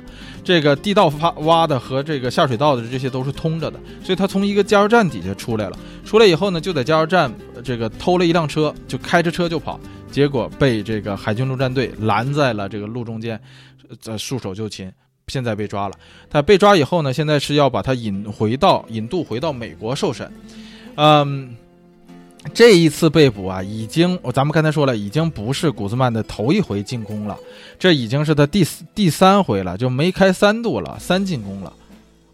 [0.46, 5.78] 这个地道发挖的和这个下水道的这些都是通着的，所以他从一个加油站底下出来了。
[6.06, 7.30] 出来以后呢，就在加油站
[7.62, 9.78] 这个偷了一辆车，就开着车就跑。
[10.10, 13.38] 结果被这个海军陆战队拦在了这个路中间，
[14.06, 14.90] 呃，束手就擒，
[15.28, 15.96] 现在被抓了。
[16.30, 20.32] 他被抓以后呢，现在是要把他引回到引渡回到美国受审。
[20.96, 21.56] 嗯，
[22.54, 27.38] 这一次被捕啊，已经咱们刚才说了，已经不是古兹曼的头一回进攻了，
[27.80, 31.72] 这已经是他第第三回了，就梅开三度了，三进攻了。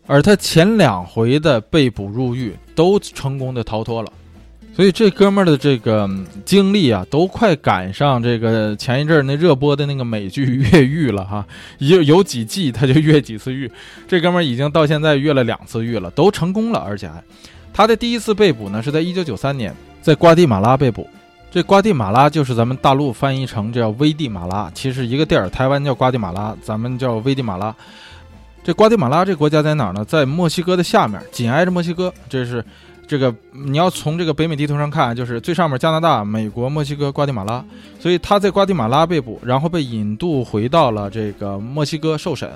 [0.08, 4.12] 而他前两回的被捕入狱都成功的逃脱了。
[4.76, 6.10] 所以这哥们儿的这个
[6.46, 11.46] 经历啊，都快赶上这个前一阵儿那热播的那个美剧越狱了哈，
[11.80, 13.70] 有有几季他就越几次狱。
[14.08, 17.22] 这哥们儿已经到现在越了两次狱了，都成功了，而且还
[17.74, 21.06] 他的第一次被捕呢是在一九九三年，在瓜地马拉被捕。
[21.52, 27.76] 这瓜地马拉就是咱们大陆翻译成叫危地马拉，其实一个地儿，台湾叫瓜地马拉，咱们叫危地马拉。
[28.64, 30.06] 这瓜地马拉这国家在哪儿呢？
[30.06, 32.64] 在墨西哥的下面，紧挨着墨西哥，这是。
[33.10, 37.66] 这个你要从这个北美地图上看，就是最上面加拿大、美国、墨西哥、瓜地马拉，
[38.00, 42.48] 所以他在瓜地马拉被捕，然后被引渡回到了这个墨西哥受审，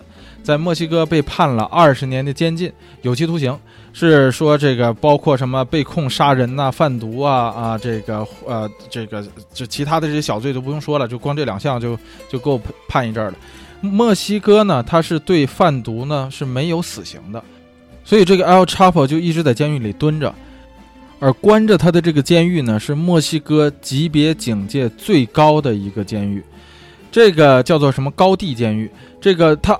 [0.43, 3.57] 在墨西哥被判了二十年的监禁，有期徒刑，
[3.93, 11.97] 是说这个包括什么被控杀人呐、贩毒啊啊，这个呃这个就其他的这些小罪都不用说了，就光这两项就
[12.29, 13.33] 就够判一阵了。
[13.81, 17.43] 墨西哥呢，它是对贩毒呢是没有死刑的。
[18.05, 20.35] 所以这个 L Chapo 就一直在监狱里蹲着，
[21.23, 26.43] 而关着他的这个监狱呢，是墨西哥级别警戒最高的一个监狱，
[27.09, 28.91] 这个叫做什么高地监狱。
[29.21, 29.79] 这个他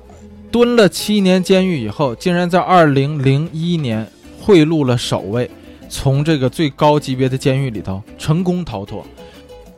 [0.50, 4.08] 蹲了七年监狱以后，竟然在二零零一年
[4.40, 5.52] 贿赂了守卫，
[5.90, 9.06] 从这个最高级别的监狱里头成功逃脱。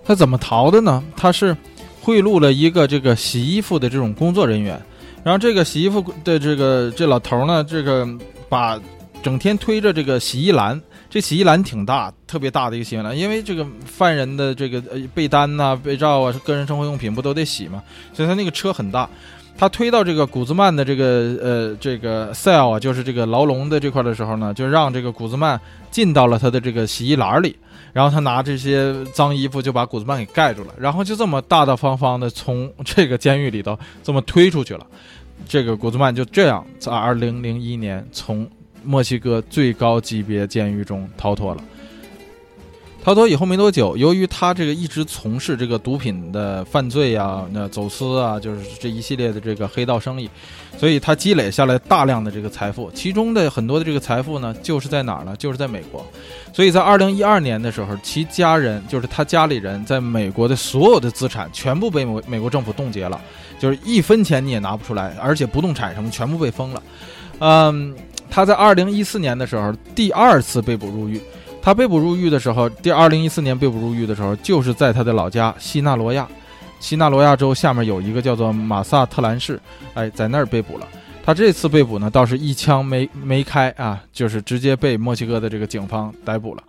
[0.06, 1.04] 他怎么逃的呢？
[1.18, 1.58] 他是
[2.00, 4.80] 贿赂了一个这个洗衣服的这种工作人员，
[5.24, 8.08] 然后这个洗衣服的这个这老头呢，这个。
[8.48, 8.80] 把
[9.24, 10.80] 整天推着这个洗衣篮，
[11.16, 17.82] 这洗衣篮挺大，特别大的一个洗衣篮，因为这个犯人的这个呃被单呐、被罩啊、个人生活用品不都得洗吗？
[18.12, 19.10] 所以他那个车很大，
[19.58, 25.58] 他推到这个古兹曼的这个呃这个 cell 啊，就是这个牢笼的这块的时候呢，就让这个古兹曼
[25.90, 27.56] 进到了他的这个洗衣篮里，
[27.94, 34.86] 然后他拿这些脏衣服就把古兹曼给盖住了，然后就这么大大方方的从这个监狱里头这么推出去了。
[35.48, 38.46] 这个古兹曼就这样在二零零一年从
[38.86, 41.64] 墨西哥最高级别监狱中逃脱了。
[43.04, 50.28] 逃脱以后没多久，由于他这个一直从事这个毒品的犯罪呀、那走私啊，就是这一系列的这个黑道生意，
[50.76, 52.90] 所以他积累下来大量的这个财富。
[52.96, 55.36] 其中的很多的这个财富呢，就是在哪儿呢？
[55.38, 56.04] 就是在美国。
[56.52, 63.22] 所以在二零一二年的时候，其家人就是他家里人在美国的所有的资产全部被美美国政府冻结了。
[63.60, 66.82] 就是一分钱你也拿不出来，而且不动产什么全部被封了。
[67.38, 67.96] 嗯，
[68.30, 71.20] 他在二零一四年的时候第二次被捕入狱。
[71.62, 76.28] 他被捕入狱的时候，第二零一四年被捕入狱的时候，就是在他的老家西纳罗亚。
[76.80, 79.60] 西纳罗亚州下面有一个叫做马萨特兰市，
[79.96, 80.88] 哎，在那儿被捕了。
[81.26, 86.62] 他这次被捕呢，倒是一枪没没开啊，就是直接被墨西哥的这个警方逮捕了。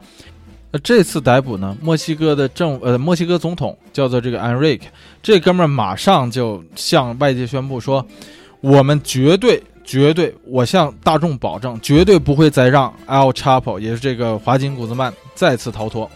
[0.70, 1.76] 那这次逮捕呢？
[1.82, 4.80] 墨西哥的政呃，墨西哥总统叫做这个 Enrique，
[5.22, 8.06] 这哥们儿马上就向外界宣布说，
[8.62, 16.10] 我们绝对绝对，我向大众保证，绝对不会再让 L Chapo，也是这个华金古兹曼再次逃脱。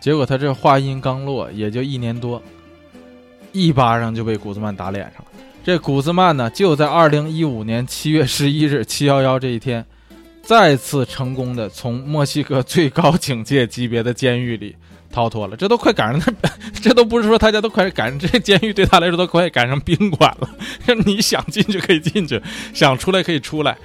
[0.00, 2.42] 结果他这话音刚落，也就一年多，
[3.52, 5.26] 一巴掌就被古兹曼打脸上了。
[5.62, 9.84] 这古兹曼呢，就在二零一五年七月十一日七幺幺这一天，
[10.42, 14.74] 再次成功的从墨西哥最高警戒级别的监狱里
[15.12, 15.56] 逃脱了。
[15.56, 16.50] 这都快赶上他，
[16.82, 20.48] 这都不是说他家都快赶上这监狱对他来说都快赶上宾馆了。
[21.06, 22.42] 你想进去可以进去，
[22.74, 23.76] 想出来可以出来。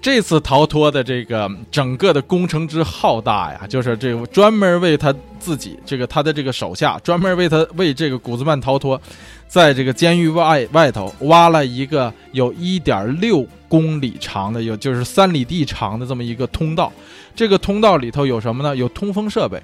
[0.00, 9.00] 这次逃脱的这个整个的工程之浩大呀，就是这个专门为他自己这个他的这个手下专门为他为这个古兹曼逃脱，
[9.48, 16.92] 在这个监狱外外头挖了一个有一点六公里长的，有就是三里地长的这么一个通道。
[17.34, 18.76] 这个通道里头有什么呢？
[18.76, 19.60] 有通风设备，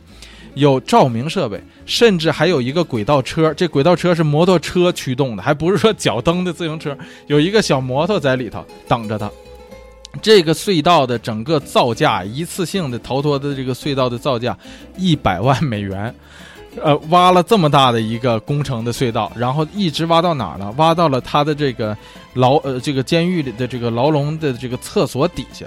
[0.57, 3.53] 有照明设备，甚至还有一个轨道车。
[3.53, 6.97] 这轨道车是摩托车驱动的，还不是说脚蹬的自行车，
[7.29, 9.31] 有一个小摩托在里头等着他。
[10.23, 14.57] 这个隧道的整个造价，一次性的逃脱的这个隧道的造价，
[14.97, 16.15] 一百万美元，
[16.83, 20.73] 呃，挖了这么大的一个工程的隧道，然后一直挖到哪儿呢？
[20.79, 21.95] 挖到了他的这个
[22.33, 25.67] 牢呃这个监狱里的这个牢笼的这个厕所底下。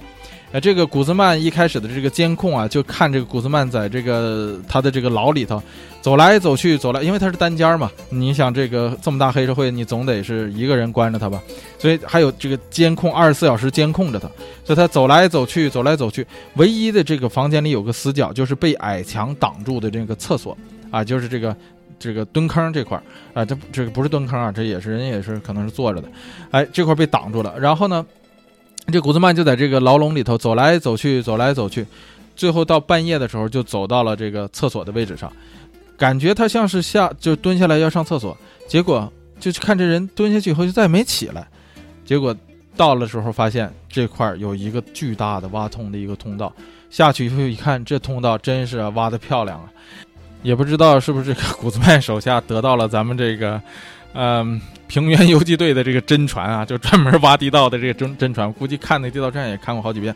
[0.52, 5.62] 呃，这个古兹曼一开始的这个监控啊，就看这个古兹曼在这个他的这个牢里头
[6.02, 7.92] 走来走去，走来，因为他是单间嘛。
[8.10, 11.40] 你想这个这么大黑社会，你总得是一个人关着他吧？
[11.78, 14.28] 所以还有这个监控，二十四小时监控着他。
[14.64, 20.58] 所以他走来走去，走来走去，唯一的这个房间里有个死角，就是被矮墙挡住的这个厕所
[20.90, 21.56] 啊，就是这个
[22.00, 23.04] 这个蹲坑这块儿
[23.36, 26.08] 啊，这这个不是蹲坑啊，这也是人也是可能是坐着的，
[26.50, 27.54] 哎，这块被挡住了。
[27.60, 28.04] 然后呢？
[28.92, 31.86] 这古兹曼就在这个牢笼里头走来走去，走来走去，
[32.36, 35.32] 最后到半夜的时候就走到了这个厕所的位置上，
[35.98, 41.48] 感觉他像是下就蹲下来要上厕所，结果就看这人蹲下去以后就再也没起来，
[42.06, 42.36] 结果
[42.76, 46.54] 到了时候发现这块有一个巨大的挖通的一个通道，
[46.90, 49.70] 下去以后一看这通道真是挖的漂亮啊，
[50.44, 53.62] 也不知道是不是这个古兹曼手下得到了咱们这个。
[54.14, 60.14] 嗯，平原游击队的这个真传啊，就专门挖地道的这个真 真传，估计看那地道战也看过好几遍。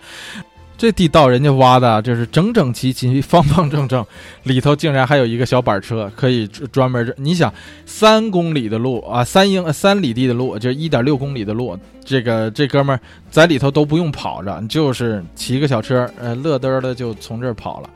[0.76, 4.04] 这地道人家挖的就是整整齐齐、方方正正，
[4.44, 7.14] 里头竟然还有一个小板车，可以专门。
[7.18, 7.54] 你想，
[7.86, 17.90] 三公里的路啊，三英三里地的路，就一点六公里的路，这个这哥们儿在里头都不用跑着，就是骑个小车，呃，乐得的就从这儿跑了。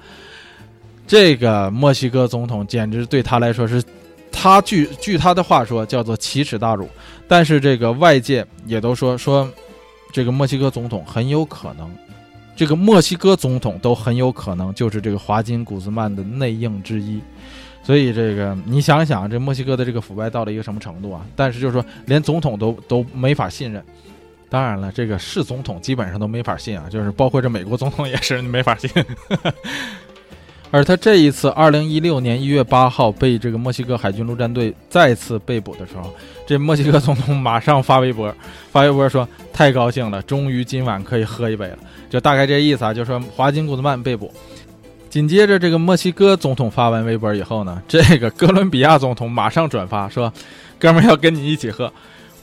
[1.08, 3.84] 这个墨西哥总统简直对他来说是。
[4.40, 6.88] 他据据他的话说，叫做奇耻大辱。
[7.28, 9.50] 但是这个外界也都说说，
[10.14, 11.92] 这个墨西哥总统很有可能，
[12.56, 17.20] 这个墨西哥总统都很有可能就是这个华金古兹曼的内应之一。
[17.82, 21.26] 所以这个你想想，这墨西哥的这个腐败到了一个什么程度啊？
[21.36, 23.84] 但是就是说，连总统都都没法信任。
[24.50, 28.90] 当然了，这个是总统基本上都没法信啊，就是包括这美国总统也是没法信。
[30.70, 36.14] 而他这一次，二零一六年一月八号被这个墨西哥海军陆战队再次被捕的时候，
[36.46, 38.34] 这墨西哥总统马上发微博，
[38.72, 41.78] 发微博说：“太高兴了，终于今晚可以喝一杯了。”
[42.10, 44.32] 就大概这意思啊，就说华金古兹曼被捕。
[45.10, 50.32] 紧接着，这个墨西哥总统发完微博以后呢，这个哥伦比亚总统马上转发说
[50.78, 51.92] ：“哥们儿要跟你一起喝。”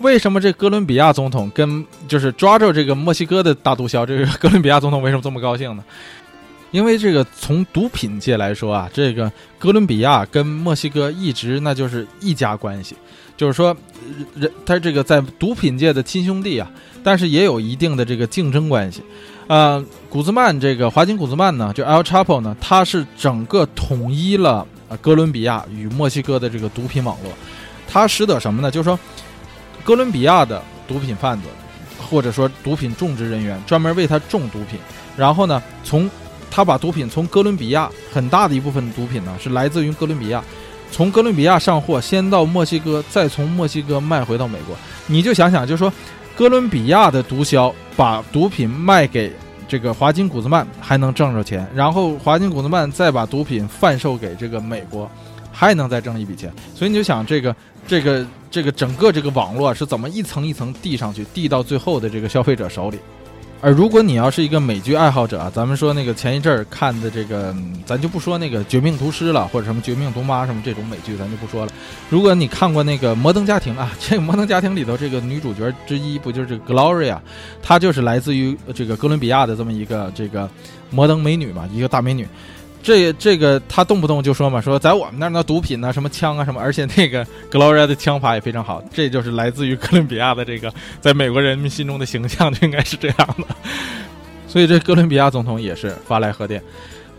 [0.01, 5.85] 为什么这哥伦比亚总统跟就是抓着这个墨西哥的大毒枭，这个哥伦比亚总统为什么这么高兴呢？
[6.75, 12.97] 因为这个从毒品界来说啊，这个哥伦比亚跟墨西哥一直那就是一家关系，
[13.37, 13.75] 就是说，
[14.35, 16.69] 人他这个在毒品界的亲兄弟啊，
[17.05, 19.05] 但是也有一定的这个竞争关系。
[19.47, 24.67] 呃，古兹曼这个华金古兹曼呢，就 El Chapo 呢，他是整个统一了
[25.01, 27.31] 哥伦比亚与墨西哥的这个毒品网络，
[27.87, 28.69] 他使得什么呢？
[28.69, 28.99] 就是说，
[29.85, 31.47] 哥伦比亚的毒品贩子
[32.01, 34.77] 或者说毒品种植人员专门为他种毒品，
[35.17, 36.11] 然后呢，从
[36.55, 40.41] 他把毒品从哥伦比亚很大的一部分毒品呢是来自于哥伦比亚，
[40.93, 44.77] 从哥伦比亚上货，先到墨西哥，再从墨西哥卖回到美国。
[45.09, 45.93] 你就想想，就是说，
[46.37, 49.33] 哥伦比亚的毒枭把毒品卖给
[49.67, 55.11] 这个华金古兹曼，还能挣着钱，然后华金古兹曼再把毒品贩售给这个美国，
[55.51, 56.53] 还能再挣一笔钱。
[56.73, 57.57] 所以你就想，这个
[57.89, 62.99] 这个这个整个这个网络是怎么一层一层递上去，递到最后的这个消费者手里。
[63.65, 71.73] 而如果你要是一个美剧爱好者啊，咱们说那个前一阵儿看的这个，咱就不说那个《绝命毒师》了，或者什么《绝命毒妈》什么这种美剧，咱就不说了。
[72.11, 77.19] 如果你看过那个《摩登家庭》啊， 这个《摩登家庭》里头这个女主角之一，不就是这个 Gloria？
[77.63, 80.47] 她就是来自于这个哥伦比亚的这么一个这个
[80.91, 82.29] 摩登美女嘛，一个大美女。
[82.85, 90.71] 这这个他动不动就说嘛，说在我们那儿那毒品呢，什么枪啊什么，而且那个 Gloria 的枪法也非常好，这就是来自于哥伦比亚的这个
[91.01, 93.47] 在美国人民心中的形象就应该是这样的。
[94.47, 96.63] 所以这哥伦比亚总统也是发来贺电。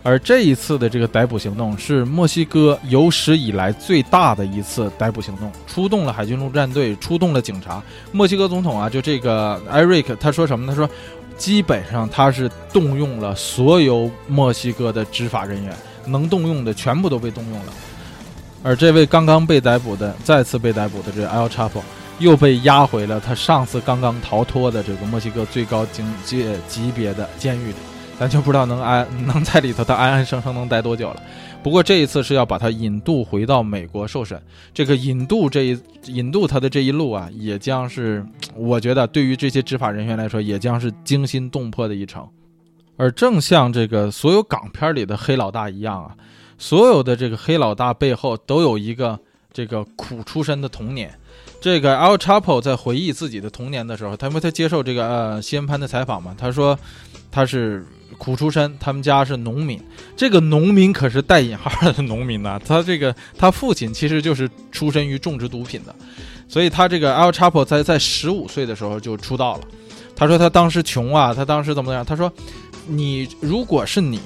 [0.03, 7.81] 而这一次的这个逮捕行动是墨西哥有史以来最大的一次逮捕行动，出动了海军陆战队，出动了警察。
[8.11, 10.67] 墨西哥总统啊，就这个艾瑞克，他说什么？
[10.67, 10.87] 他说，
[11.37, 15.73] 基本上他是动用了所有墨西哥的执法人员，
[16.05, 17.73] 能动用的全部都被动用了。
[18.63, 21.81] 而这位刚刚被逮捕的、再次被逮捕的这 El Chapo，
[22.19, 27.75] 又被押回了他上次刚刚逃脱的这个墨西哥最高警戒级别的监狱里。
[28.17, 31.21] 咱就不知道能安能在里头他安安生生能待多久了。
[31.65, 34.39] 不过这一次是要把他引渡回到美国受审。
[34.71, 42.29] 这个引渡这一引渡他的这一路啊，也将是我觉得对于这些执法人员来说，也将是惊心动魄的一程。
[42.97, 46.15] 而正像这个所有港片里的黑老大一样啊，
[46.59, 49.19] 所有的这个黑老大背后都有一个
[49.51, 51.11] 这个苦出身的童年。
[51.59, 56.77] 这个 Al Chapo 在回忆自己的童年的时候，他因为他接受这个呃西恩潘的采访嘛，他说
[57.31, 57.83] 他是。
[58.17, 59.79] 苦出身，他们家是农民。
[60.15, 62.59] 这个农民可是带引号的农民呐。
[62.65, 65.93] 他这个他父亲其实就是出身于种植毒品的，
[66.47, 69.61] 所以他这个 El Chapo 在在十五岁的时候就出道了。
[70.15, 72.05] 他说他当时穷啊，他当时怎么怎么样？
[72.05, 72.31] 他说，
[72.87, 74.19] 你如果是你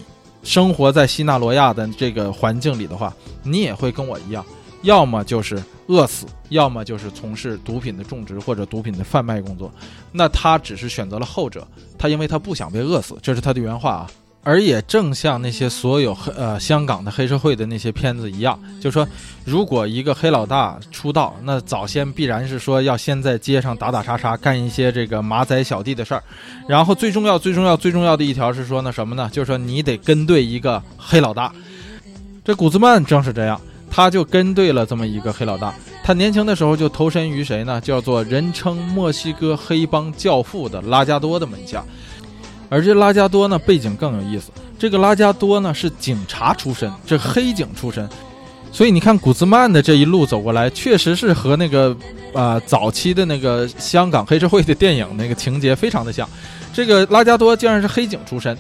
[0.44, 3.14] 生活在西纳罗亚的这个环境里的话，
[3.44, 4.46] 你也会跟我一样，
[4.84, 9.72] 要么就是饿死，要么就是从事毒品的种植或者毒品的贩卖工作。
[10.12, 11.68] 那他只是选择了后者。
[11.98, 14.12] 他因为他不想被饿死，这是他的原话啊。
[14.42, 19.06] 而也正像那些所有黑呃香港的黑社会的那些片子一样，就说
[19.44, 26.24] 如果一个黑老大出道，那早先必然是说要先在街上打打杀杀，干一些这个马仔小弟的事儿。
[26.68, 29.30] 然后最重要、最重要、最重要的一条是说呢什么呢？
[29.32, 31.52] 就是说你得跟对一个黑老大。
[32.46, 33.60] 这古兹曼正是这样，
[33.90, 35.74] 他就跟对了这么一个黑老大。
[36.04, 37.80] 他年轻的时候就投身于谁呢？
[37.82, 41.84] 叫做人称墨西哥黑帮教父的拉加多的门下。
[42.70, 44.52] 而这拉加多呢，背景更有意思。
[44.78, 48.08] 这个拉加多呢是警察出身，这黑警出身。
[48.72, 51.96] 所以你看古兹曼的这一路走过来，确实是和那个
[52.34, 56.30] 啊早期的那个香港黑社会的电影那个情节非常的像。
[56.72, 58.56] 这个拉加多竟然是黑警出身。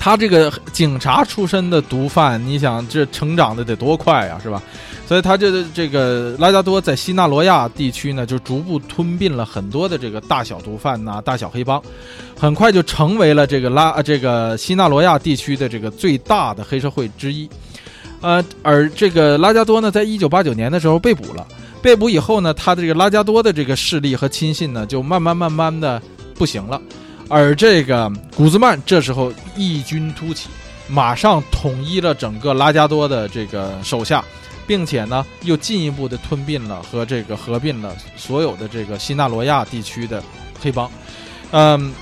[0.00, 4.60] 他这个警察出身的毒贩，你想这成长的得多快呀，是吧？
[5.06, 11.82] 所以他这这个拉加多在西纳罗亚地区呢，就逐步吞并了很多的这个大小毒贩呐、大小黑帮，
[12.38, 17.46] 很快就成为了这个拉这个西纳罗亚地区的这个最大的黑社会之一。
[18.22, 21.46] 呃，而这个拉加多呢，在一九八九年的时候被捕了。
[21.82, 26.00] 被捕以后呢，他的这个拉加多的这个势力和亲信呢，就慢慢慢慢的
[26.34, 26.80] 不行了。
[27.30, 30.48] 而这个古兹曼这时候异军突起，
[30.88, 34.24] 马上统一了整个拉加多的这个手下，
[34.66, 40.20] 并且呢，又进一步的吞并了和这个合并了所有的这个西纳罗亚地区的
[40.60, 40.90] 黑帮。
[41.52, 41.92] 嗯，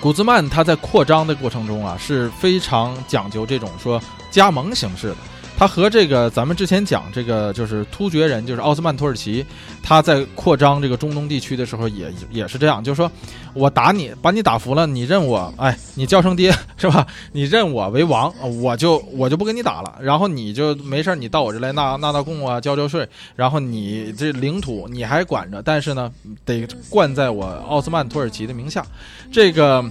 [0.00, 4.00] 古兹曼他在扩张的过程中啊，是非常讲究这种说
[4.30, 5.16] 加盟形式的。
[5.58, 9.44] 他和这个咱们之前讲这个就是突厥人，就是奥斯曼土耳其，
[9.82, 13.10] 他在扩张这个中东地区的时候也也是这样，就是说
[13.54, 17.06] 我打你，把你打服了，你认我，哎，你叫声爹是吧？
[17.32, 18.30] 你认我为王，
[18.60, 26.12] 我就我就不跟你打了，然后你就没事你到我这来纳纳纳贡啊，交交税，然后你这领土你还管着，但是呢，
[26.44, 28.84] 得冠在我奥斯曼土耳其的名下。
[29.32, 29.82] 这个，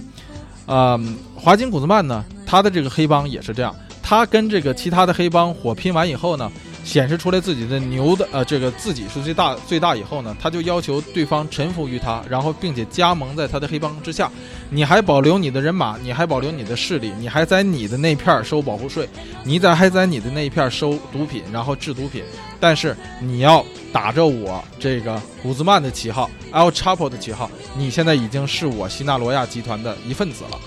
[0.66, 0.96] 呃，
[1.34, 3.74] 华金古兹曼呢，他的这个黑帮也是这样。
[4.08, 6.48] 他跟这个其他的黑帮火拼完以后呢，
[6.84, 14.30] 显示出来自己的牛的呃，这个自己是最大最大以后呢，他就要求对方臣服于他，然后并且加盟在他的黑帮之下。
[14.70, 19.08] 你还保留你的人马，你还保留你的势力，你还在你的那片收保护税，
[19.42, 22.22] 你在还在你的那一片收毒品，然后制毒品。
[22.60, 30.58] 但是你要打着我这个古兹曼的旗号，El Chapo 的旗号，你现在已经是我西纳罗亚集团的一份子了。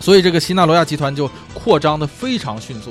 [0.00, 2.90] 所以这个西纳罗亚集团就扩张的非常迅速，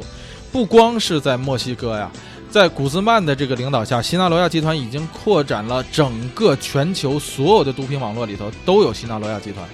[0.52, 2.10] 不光是在墨西哥呀，
[2.50, 9.68] 在古兹曼的这个领导下，西纳罗亚集团已经扩展了整个全球所有的毒品网络里头都有西纳罗亚集团。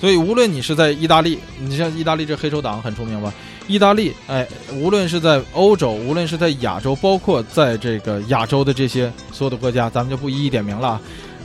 [0.00, 3.32] 所以无论你是在意大利，你像意大利这黑手党很出名吧？
[3.66, 11.00] 意大利，哎，无论是在欧洲，无论是在亚洲，包括在这个亚洲的这些所有的国家，咱们就不一一点名了，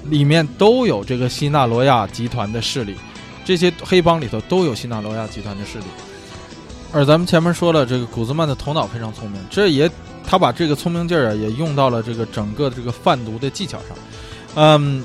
[0.06, 2.96] 里面都有这个西纳罗亚集团的势力。
[3.44, 5.86] 这些黑帮里头都有新纳罗亚集团的势力，
[6.92, 9.90] 而咱们前面说了，这个古兹曼的头脑非常聪明，这也
[10.26, 13.98] 他把这个聪明劲儿啊也用到了这个整个这个贩毒的技巧上。
[14.56, 15.04] 嗯，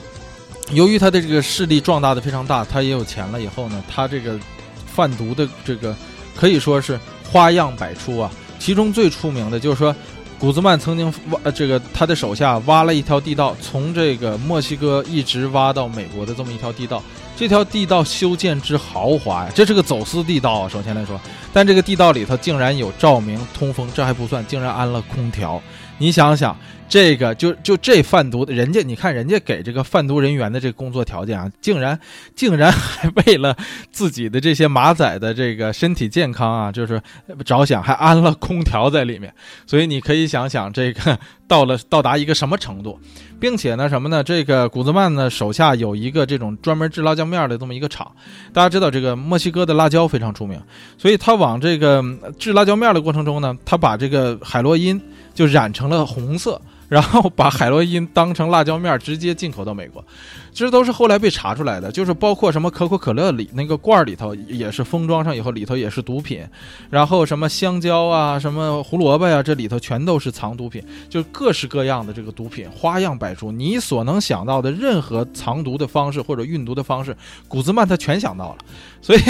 [0.72, 4.38] 由于他的这个势力壮大的非常大，他也有钱了以后呢，他这个
[4.86, 5.94] 贩毒的这个
[6.34, 8.30] 可以说是花样百出啊。
[8.58, 9.94] 其中最出名的就是说，
[10.38, 17.02] 古兹曼曾经挖这个他的手下挖了一条地道，从这个墨西哥一直挖到美国的这么一条地道。
[17.36, 20.66] 这条地道修建之豪华呀，这是个走私地道。
[20.66, 21.20] 首先来说，
[21.52, 25.62] 但这个地道里头竟然有照明、通风，这还不算，竟然安了空调。
[25.98, 26.56] 你想想。
[26.88, 31.98] 这个就就这贩毒的人家，你看人家给这个贩毒人员的这个工作条件啊，竟然
[32.34, 33.56] 竟然还为了
[33.90, 37.02] 自己的这些马仔的这个身体健康啊，就是
[37.44, 39.32] 着想，还安了空调在里面。
[39.66, 41.18] 所以你可以想想，这个
[41.48, 42.98] 到了到达一个什么程度，
[43.40, 44.22] 并且呢什么呢？
[44.22, 48.10] 这个古兹曼呢手下有一个这种专门制辣椒面的这么一个厂。
[48.52, 50.60] 大家知道这个墨西哥的辣椒非常出名，
[50.96, 52.02] 所以他往这个
[52.38, 55.00] 制辣椒面的过程中呢，他把这个海洛因
[55.34, 56.60] 就染成了红色。
[56.88, 60.04] 然后把海洛因当成辣椒面直接进口到美国，
[60.52, 61.90] 这都是后来被查出来的。
[61.90, 66.44] 就是包括什么可口可乐里那个罐儿里头也是封装上以后里头也是毒品，
[66.90, 73.50] 然后什么香蕉啊、什么胡萝卜呀，这里头全都是藏毒品，就各式各样的这个毒品花样百出。
[73.50, 77.16] 你所能想到的任何藏毒的方式或者运毒的方式，
[77.48, 78.58] 古兹曼他全想到了。
[79.02, 79.20] 所以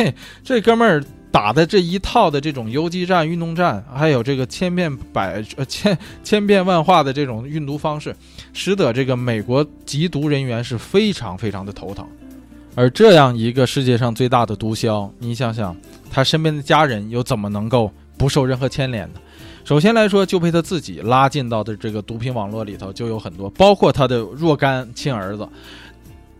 [0.44, 1.04] 这哥们儿。
[1.36, 8.16] 打的这一套的这种游击战、运动战，还有这个千变百呃千千变万化的这种运毒方式，
[8.54, 12.06] 使得这个美国缉毒人员是非常非常的头疼。
[12.74, 15.76] 而这样一个世界上最大的毒枭，你想想，
[16.10, 19.20] 他身边的家人又怎么能够不受任何牵连呢？
[19.62, 25.46] 首先来说，就被他自己拉进到的这个毒品网络里头就有很多，包括他的若干亲儿子。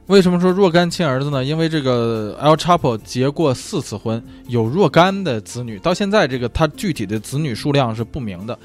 [0.07, 1.44] 为什么说若干亲儿子呢？
[1.44, 5.80] 因为这个 El Chapo 结过四次婚，有若干的子女。
[5.80, 8.57] 到现在，这个他具体的子女数量是不明的。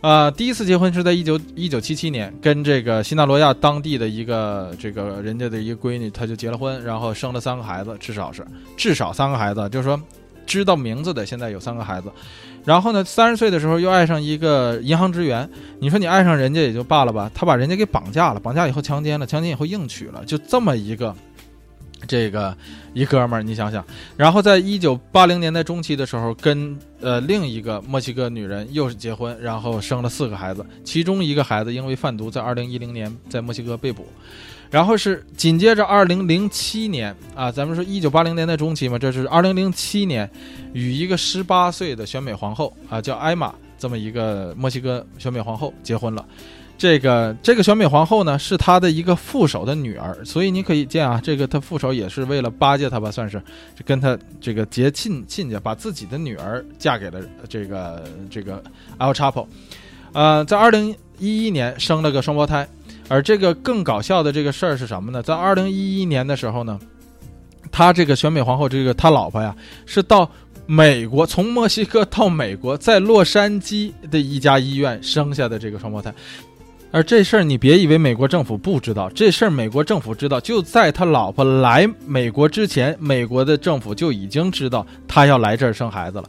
[0.00, 10.00] 啊，第一次结婚是在一九一九七七年，跟这个新纳罗亚当地的一个这个人家的一个闺女，她就结了婚，然后生了三个孩子，至少是至少三个孩子，就是说
[10.46, 12.10] 知道名字的现在有三个孩子。
[12.64, 15.48] 然后呢，三十岁的时候又爱上一个银行职员。
[15.78, 21.14] 你说你爱上人家也就罢了吧，他把人家给绑架了，绑架以后强奸了，强奸以后硬娶了，就这么一个，
[22.08, 22.56] 这个
[22.92, 23.84] 一哥们儿，你想想。
[24.16, 34.08] 然后在一九八零年代中期的时候，跟呃另一个墨西哥女人又是结婚，然后生了四个孩子，其中一个孩子因为贩毒，在二零一零年在墨西哥被捕。
[34.70, 40.28] 然后是紧接着二零零七年啊，咱们说一九八零年代中期嘛，这是二零零七年，
[40.72, 46.24] 与一个十八岁的选美皇后啊，叫艾玛这么一个墨西哥选美皇后结婚了。
[46.78, 53.40] 这个这个选美皇后呢，是他的一个副手的女儿，所以你可以见啊，这个他副手也是为了巴结他吧，算是
[53.84, 58.62] 跟他这个结亲亲家，把自己的女儿嫁给了这个这个
[58.98, 59.46] El Chapo。
[60.12, 62.68] 呃，在二零一一年生了个双胞胎。
[63.08, 65.22] 而这个更搞笑的这个事儿是什么呢？
[65.22, 66.78] 在二零一一年的时候呢，
[67.70, 69.54] 他这个选美皇后，这个他老婆呀，
[69.84, 70.28] 是到
[70.66, 76.12] 美国，从墨西哥到美国，在洛杉矶的一家医院生下的这个双胞胎。
[76.92, 80.40] 而这事儿你别以为美国政府不知道，这事儿美国政府知道。
[80.40, 86.24] 就在他老婆来美国之前，美国的政府就已经知道他要来这儿生孩子了。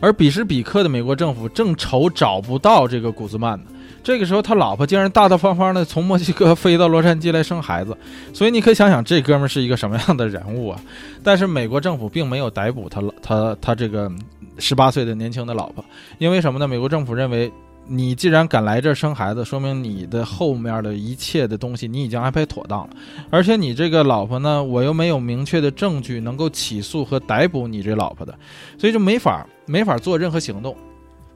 [0.00, 3.64] 而彼时彼刻的美国政府正愁找不到这个古兹曼呢。
[4.08, 7.94] 这个时候，他老婆竟然大大方方的从墨西哥飞到洛杉矶来生孩子，
[8.32, 10.80] 所以你可以想想这哥们是一个什么样的人物啊！
[11.22, 14.10] 但是美国政府并没有逮捕他他他这个
[14.56, 15.84] 十八岁的年轻的老婆，
[16.16, 16.66] 因为什么呢？
[16.66, 17.52] 美国政府认为，
[17.86, 22.90] 你既然敢来这儿生孩子，说明你的后面的一切的东西你已经安排妥当了，
[23.28, 28.34] 而且你这个老婆呢，我又没有明确的证据能够起诉和逮捕你这老婆的，
[28.78, 30.74] 所以就没法没法做任何行动，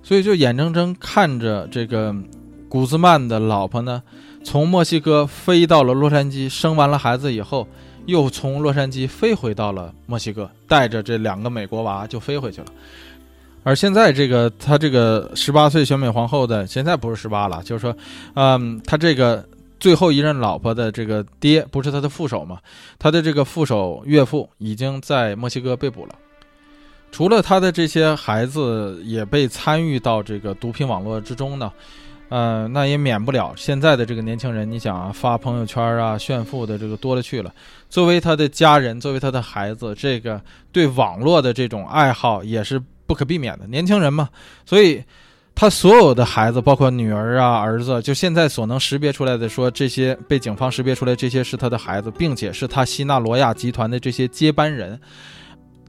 [0.02, 2.16] 所以就眼睁睁看着这个。
[2.72, 4.02] 古兹曼的老婆呢，
[4.42, 7.68] 从墨西哥飞到了洛杉矶，生完了孩子以后，
[8.06, 12.68] 又从洛杉矶飞回到了墨西哥，带着这两个美国娃就飞回去了。
[13.62, 17.94] 而现在这个他这个十八岁选美皇后的，现在不是十八了，就是说，
[18.36, 19.46] 嗯，他这个
[19.78, 22.58] 最后一任老婆的这个爹不是他的副手吗？
[22.98, 26.14] 他的这个副手岳父已经在墨西哥被捕了。
[27.10, 31.70] 除了他的这些孩子也被参与到这个毒品网络之中呢。
[32.32, 37.52] 呃，那也免不了现在的这个年轻人，你想啊，发朋友圈啊，炫富的这个多了去了。
[37.90, 40.40] 作为他的家人，作为他的孩子，这个
[40.72, 43.66] 对网络的这种爱好也是不可避免的。
[43.66, 44.30] 年轻人嘛，
[44.64, 45.04] 所以
[45.54, 54.98] 他所有的孩子，包括女儿啊、儿子，就现在所能识别出来的，说这些被警方识别出来，这些是他的孩子，并且是他西纳罗亚集团的这些接班人。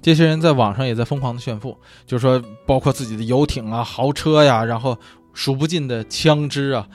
[0.02, 4.98] 这些人在网上也在疯狂的炫富，就是说，包括自己的游艇啊、豪车呀，然后。
[5.34, 6.88] 数不尽的枪支啊，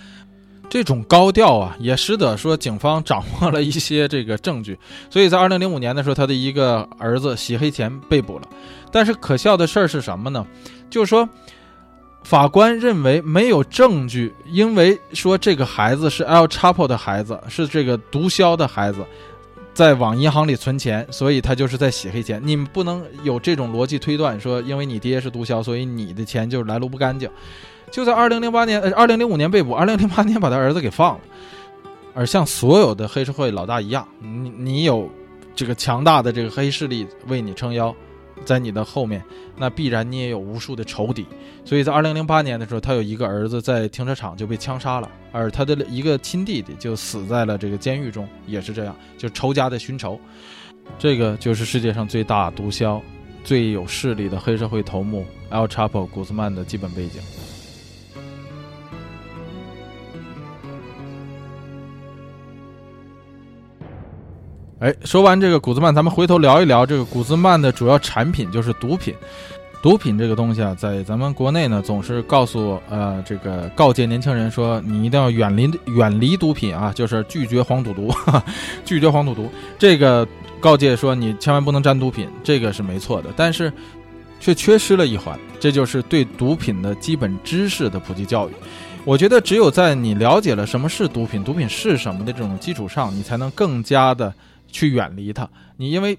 [0.69, 4.79] 这种高调啊，也使得说警方掌握了一些这个证据。
[5.11, 8.49] 所以在二零零五年的时候，他的一个儿子洗黑钱被捕了。
[8.91, 10.47] 但是可笑的事儿是什么呢？
[10.89, 11.29] 就是说，
[12.25, 19.05] 法官认为没有证据，因为说这个孩子是 L Chapo 的孩子，是这个毒枭的孩子，
[19.75, 22.41] 在往银行里存钱，所以他就是在洗黑钱。
[22.43, 27.29] 你们不能有这种逻辑推断，说因为你爹是毒枭，所以你的钱就是来路不干净。
[27.91, 31.21] 就在二零零八年，呃，二零零五年被捕，二零零八年把他儿子给放了。
[32.15, 35.09] 而像所有的黑社会老大一样，你你有
[35.55, 37.95] 这个强大的这个黑势力为你撑腰，
[38.45, 39.23] 在你的后面，
[39.57, 41.27] 那必然你也有无数的仇敌。
[41.65, 50.19] 所以在二零零八年的时候，他有一个儿子在停车场就被枪杀了，而他的一个亲弟弟就死在了这个监狱中，也是这样，就仇家的寻仇。
[50.99, 53.01] 这个就是世界上最大毒枭、
[53.45, 57.21] 最有势力的黑社会头目 El Chapo 古兹曼的基本背景。
[64.81, 69.13] 哎，说完这个古兹曼，咱们回头聊一聊这个古兹曼的主要产品就是毒品。
[69.83, 78.13] 毒品这个东西啊，在咱们国内呢，总是告诉呃这个告诫年轻人说，你一定要远离远离毒品啊，就是拒绝黄赌毒，
[78.85, 79.51] 拒绝黄赌毒。
[79.81, 80.27] 这个
[80.61, 83.73] 告诫说你千万不能沾毒品，这个是没错的，但是
[84.39, 88.53] 却缺失了一环，这就是对毒品的基本知识的普及教育。
[89.05, 94.33] 我觉得只有在你了解了什么是毒品，毒品是什么的这种基础上，你才能更加的。
[94.71, 96.17] 去远离它，你因为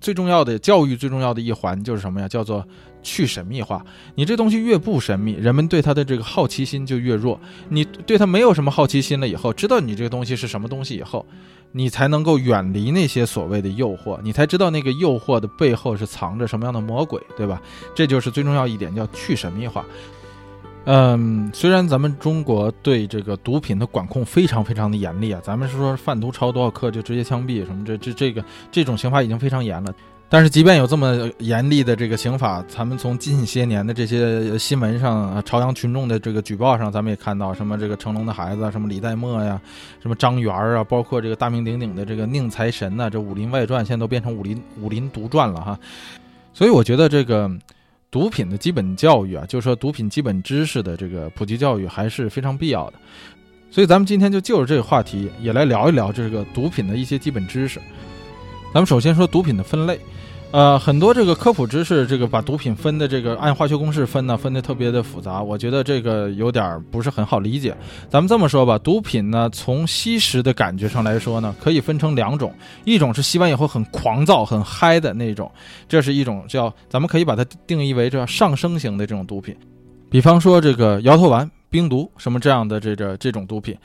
[0.00, 2.28] 最重要的教育最重要的一环就是什么呀？
[2.28, 2.64] 叫做
[3.02, 3.84] 去神秘化。
[4.14, 7.40] 你这东西越不神秘，人们对它的这个好奇心就越弱。
[7.68, 11.26] 你对它没有什么好奇心了以后，知道你这个东西是什么东西以后，
[11.72, 17.60] 你才能够远离那些所谓的诱惑，你才知道那个诱惑的背后是藏着什么样的魔鬼，对吧？
[17.94, 19.84] 这就是最重要一点，叫去神秘化。
[20.84, 29.92] 嗯，虽然咱们中国对这个毒品的管控非常非常的严厉啊，咱们是说贩毒超多少克就直接枪毙什么，这这这个这种刑法已经非常严了。
[30.30, 39.60] 但是即便有这么严厉的这个刑法，咱们从近些年的这些新闻上，朝阳群众的这个举报上，咱们也看到什么这个成龙的孩子，什么李代沫呀，
[40.00, 45.78] 什么张元啊，包括这个大名鼎鼎的这个宁财神呐，这《武林外传》现在都变成《武林武林独传》了哈。
[46.54, 47.50] 所以我觉得这个。
[48.10, 52.94] 毒品的基本教育啊，就是说毒品基本知识的这个普及教育还是非常必要的。
[53.70, 57.78] 所以咱们今天就就着这个话题也来聊一聊这个毒品的一些基本知识。
[58.72, 59.98] 咱们首先说毒品的分类。
[60.50, 67.76] 呃，很多这个科普知识，这个把毒品分的这个按化学公式分呢，分的特别的复杂，我觉得这个有点不是很好理解。
[68.08, 72.50] 咱们这么说吧，毒品呢，从吸食的感觉上来说呢，可以分成两种，
[72.86, 75.52] 一种是吸完以后很狂躁、很嗨的那种，
[75.86, 79.54] 这是一种叫，咱们可以把它定义为这上升型的这种毒品，
[80.10, 83.76] 比方说这个摇头丸、冰毒什么这样的这个这种毒品。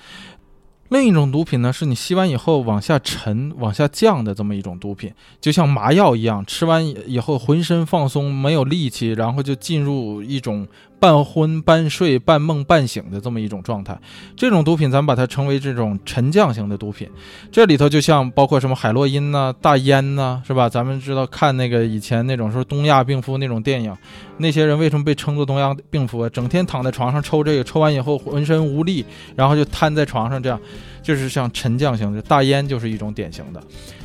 [0.90, 5.12] 另一种毒品呢，是你吸完以后往下沉、往下降的这么一种毒品，
[5.42, 10.68] 就像麻药一样，吃完以后浑身放松，没有力气，然后就进入一种。
[11.04, 13.99] 半昏半睡、半梦半醒的这么一种状态，
[14.38, 17.10] 这种毒品咱们把它称为这种沉降型的毒品。
[17.51, 20.70] 这里头就像包括什么海洛因呐、大烟呐，是吧？
[20.70, 23.93] 咱们知道看那个以前那种说东亚病夫那种电影，
[24.38, 26.30] 那些人为什么被称作东亚病夫啊？
[26.30, 30.58] 整天躺在床上抽这个，抽完以后浑身无力，然后就瘫在床上，这样
[31.01, 33.62] 就是像沉降型的大烟就是一种典型的。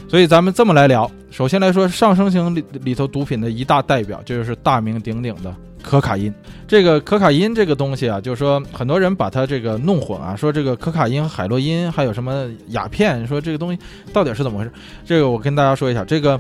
[0.09, 5.55] 所以咱们这么来聊，首先来说上升型里里头毒品的一大代表，就是大名鼎鼎的。
[5.89, 6.30] 可卡因，
[6.66, 13.80] 这个可卡因这个东西啊，就是说很多人把它这个弄混啊，说这个可卡因、海洛因还有什么鸦片，说这个东西
[14.12, 14.70] 到底是怎么回事？
[15.03, 16.39] 这个我跟大家说一下，这个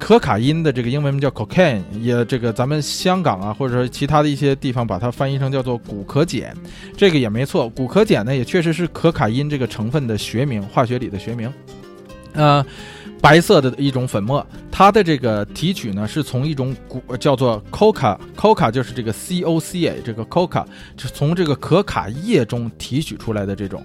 [0.00, 6.52] 可卡因的这个英文名叫 cocaine，也这个咱们香港啊，或者说其他的一些地方把它翻译成叫做古可碱，
[6.96, 11.48] 这个也没错，古可碱呢也确实是可卡因这个成分的学名，化学里的学名，
[12.32, 12.66] 呃。
[13.20, 20.64] 白色的一种粉末，它的这个提取呢，是从一种古叫做 coca，coca 就是这个 c o c a，这个 coca
[20.96, 23.84] 是从这个可卡叶中提取出来的这种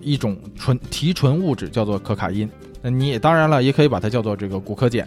[0.00, 2.48] 一种纯提纯物质，叫做可卡因。
[2.80, 5.06] 那你也当然了，也可以把它叫做这个古可碱。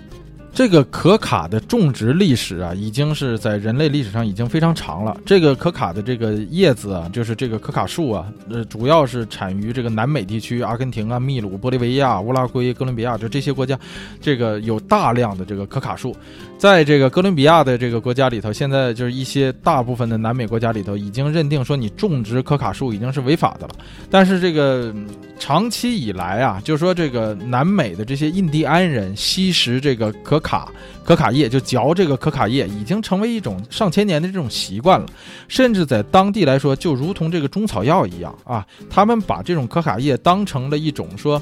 [0.56, 5.16] 这个可卡的种植历史啊，已经是在人类历史上已经非常长了。
[5.26, 13.78] 这个可卡的这个叶子啊，就是这个可卡树啊，呃，主要是产于这个南美地区，阿根廷啊、秘鲁、玻利维亚、乌拉圭、哥伦比亚，就这些国家，
[14.22, 16.16] 这个有大量的这个可卡树。
[16.58, 23.76] 在这个哥伦比亚的这个国家里头，现在就是一些大部分的南美国家里头，已经认定说你种植可卡树已经是违法的了。
[24.10, 24.94] 但是这个
[25.38, 30.72] 长期以来啊，就是说这个南美的这些印第安人吸食这个可卡
[31.04, 35.06] 可卡叶就嚼这个可卡叶，已经成为一种上千年的这种习惯了，
[35.48, 38.66] 甚至在当地来说，就如同这个中草药一样啊。
[38.90, 41.40] 他们把这种可卡叶当成了一种说，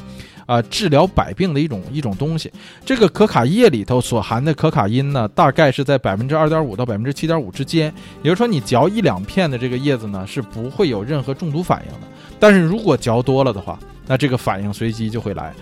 [0.54, 2.52] 啊治疗百病的一种一种东西。
[2.86, 7.94] 这个可卡叶里头所含的可卡因呢，大概是在百分之二点五到百分之七点五之间。
[8.22, 12.08] 也就是说，你嚼一两片的这个叶子呢，是不会有任何中毒反应的。
[12.40, 15.54] 但是如果嚼多了的话，那这个反应随即就会来。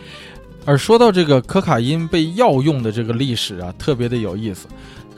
[0.64, 4.68] 而说到这个可卡因被药用的这个历史啊，特别的有意思。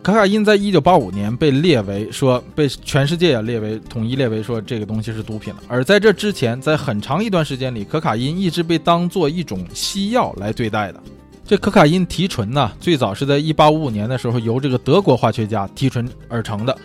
[0.03, 5.61] 可卡因在一九八五年被列为说被全世界啊列为统一列为说这个东西是毒品了。
[5.65, 11.01] 而在这之前，在很长一段时间里，可卡因一直被当做一种西药来对待的。
[11.45, 16.75] 这可卡因提纯呢，最早是在一八五五年的时候由这个德国化学家提纯而成的。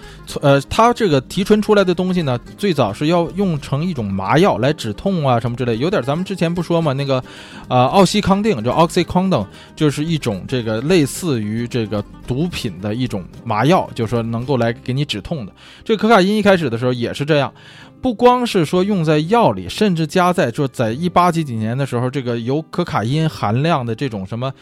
[0.41, 7.23] 呃，它这个提纯出来的东西呢，最早是要用成一种麻药来止痛啊什么之类，有点咱们之前不说嘛，那个，
[7.69, 9.47] 呃，奥西康定就 oxycodone，
[9.77, 15.53] 就是一种这个类似于这个毒品的一种麻药，就是说能够来给你止痛的。
[15.85, 17.53] 这可卡因一开始的时候也是这样。
[18.01, 24.53] 不光是说用在药里，甚至加在就在一八几几年的时候，这个有可卡因含量的这种什么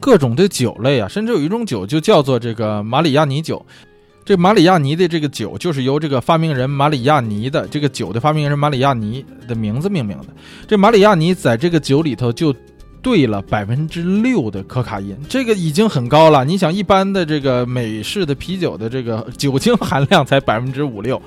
[0.00, 3.64] 各种的酒类啊，甚至有一种酒就叫做这个马里亚尼酒。
[4.24, 10.26] 这马里亚尼的这个酒就是由这个发明人马里亚尼的这个酒的发明人马里亚尼的名字命名的。
[10.66, 12.54] 这马里亚尼在这个酒里头就。
[13.04, 16.42] 兑了百分之六的可卡因，这个已经很高了。
[16.42, 21.20] 你想，一般的这个美式的啤酒的这个酒精含量才百分之五六，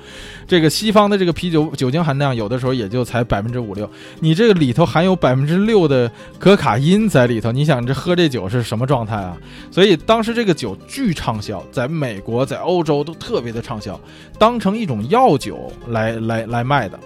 [0.44, 3.88] 这个西方的这个啤酒酒精含量有的时候也就才百分之五六。
[4.18, 6.10] 你这个里头含有百分之六的
[6.40, 9.36] 可卡因在里头，你想这喝这酒是什么状态啊？
[9.70, 13.98] 所以当时这个酒巨畅销，在美国、在欧洲都特别的畅销，
[14.36, 16.98] 当成一种药酒来来来卖的。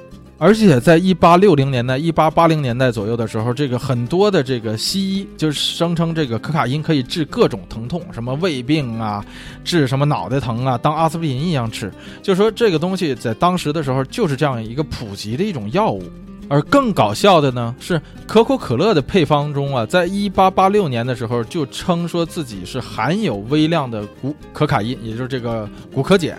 [0.43, 9.24] 而且在一八六零年代、一八八零年代左右的时候，这个很多的这个西医就声称这个可卡因可以治各种疼痛，什么胃病啊，
[9.62, 11.93] 治什么脑袋疼啊，当阿司匹林一样吃。
[12.20, 16.03] 就说这个东西在当时的时候就是这样一个普及的一种药物。
[16.49, 26.36] 而更搞笑的呢，是可口可乐的配方中啊，在一八八六年的时候就称说自己是含有微量的古可卡因，也就是这个古可碱。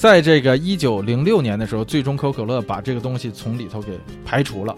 [0.00, 4.74] 在这个一九零六年的时候，最终可口可乐把这个东西从里头给排除了。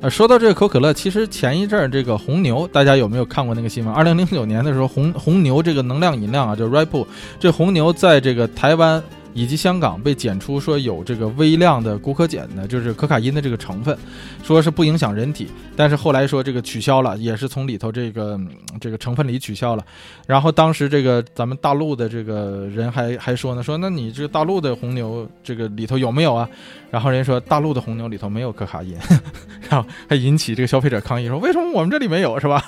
[0.00, 3.92] 呃，说到这个可口可乐，其实前一阵儿这个红牛，大家有没有看过那个新闻？
[3.92, 7.04] 二零零九年的时候，红红牛这个能量饮料啊，叫 Red Bull，
[7.40, 9.02] 这红牛在这个台湾。
[9.32, 13.96] 以及香港被检出说有这个微量的谷可碱呢，就是可卡因的这个成分，
[14.42, 18.38] 说是不影响人体，但是后来说这个取消了，也是从里头这个
[18.80, 19.84] 这个成分里取消了。
[20.26, 26.48] 然后当时这个咱们大陆的这个人还还说呢，说那你这个大陆的红牛这个里头有没有啊？
[26.90, 28.96] 然后人家说大陆的红牛里头没有可卡因，
[29.70, 32.64] 然后还引起这个消费者抗议，说为什么我们这里没有是吧？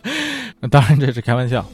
[0.70, 1.64] 当然这是开玩笑，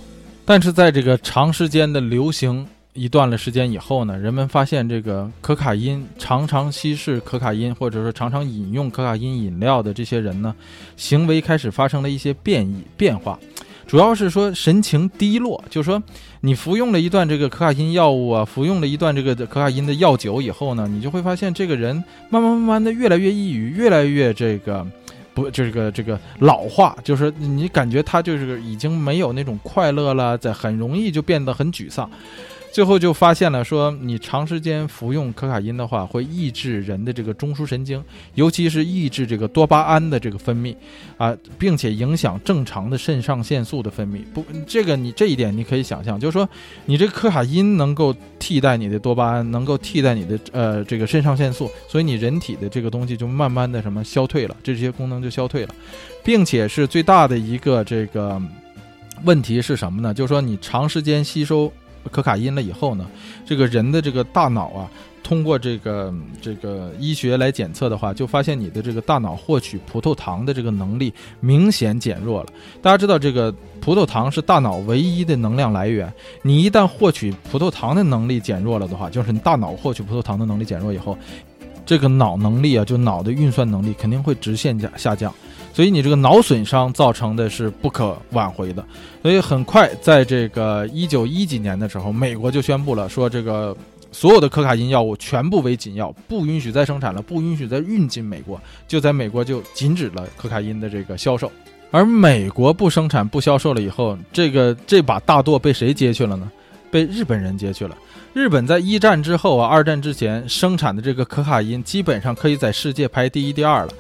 [0.45, 2.67] 但是在这个长时间的流行。
[2.97, 10.55] 一段了时间以后呢，人们发现这个可卡因常常稀释可卡因，或者说常常饮用可卡因饮料的这些人呢，
[10.97, 13.39] 行为开始发生了一些变异变化，
[13.87, 16.03] 主要是说神情低落，就是说
[16.41, 21.95] 你服用了一段这个可卡因药物啊，服用了一段这个可卡因的药酒以后呢，你就会发现这个人
[22.31, 24.87] 慢慢慢慢的越来越抑郁，越来越这个
[25.35, 32.11] 不这个这个老化，就是你感觉他就是已经没有那种快乐了，在很容易就变得很沮丧。
[32.73, 38.05] 最后就发现了，说你长时间服用可卡因的话，会抑制人的这个中枢神经，
[38.35, 40.77] 尤其是抑制这个多巴胺的这个分泌，
[41.17, 44.23] 啊，并且影响正常的肾上腺素的分泌。
[44.35, 46.47] 不，这个你这一点你可以想象，就是说
[46.85, 55.75] 你这个可卡因能够替代你的多巴胺，能够替代你的呃这个肾上腺素，所以你人体的这个东西就慢慢的什么消退了，这些功能就消退了，
[56.23, 58.39] 并且是最大的一个这个
[59.25, 60.13] 问题是什么呢？
[60.13, 61.73] 就是说你长时间吸收。
[62.11, 63.07] 可卡因了以后呢，
[63.45, 64.91] 这个人的这个大脑啊，
[65.23, 72.49] 通过这个这个医学来检测的话，就发现你的这个大脑获取葡萄糖的这个能力明显减弱了。
[72.81, 76.13] 大家知道，这个葡萄糖是大脑唯一的能量来源。
[76.43, 81.17] 你一旦获取葡萄糖的能力减弱了的话，就是你大脑获取葡萄糖的能力减弱以后，
[81.85, 85.33] 这个脑能力啊，就脑的运算能力肯定会直线下下降。
[85.77, 88.83] 所以你这个脑损伤造成的是不可挽回的，
[89.21, 93.77] 所以很快在这个一九一几年的时候，美国就宣布了，说这个
[94.11, 98.59] 所有的可卡因药物全部为禁药，不允许再生产了，不允许再运进美国，
[98.89, 101.53] 就在美国就禁止了可卡因的这个销售。
[101.91, 106.51] 而美国不生产不销售了以后，这个这把大舵被谁接去了呢？
[106.91, 107.95] 被日本人接去了。
[108.33, 113.93] 日本在一战之后啊，二战之前生产的这个可卡因基本上可以在世界排第一第二了。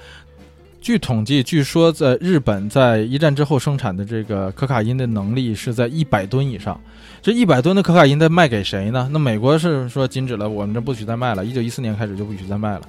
[0.87, 6.81] 据统计，据说在日本在一战之后生产的这个可卡因的能力是在一百吨以上。
[7.21, 9.09] 这一百吨的可卡因在卖给谁呢？
[9.11, 11.45] 那美国是说禁止了，我们这不许再卖了。
[11.45, 12.83] 一九一四年开始就不许再卖了。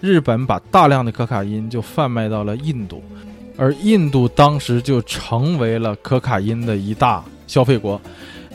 [0.00, 3.04] 日本把大量的可卡因就贩卖到了印度。
[3.58, 8.00] 而印度当时就成为了可卡因的一大消费国。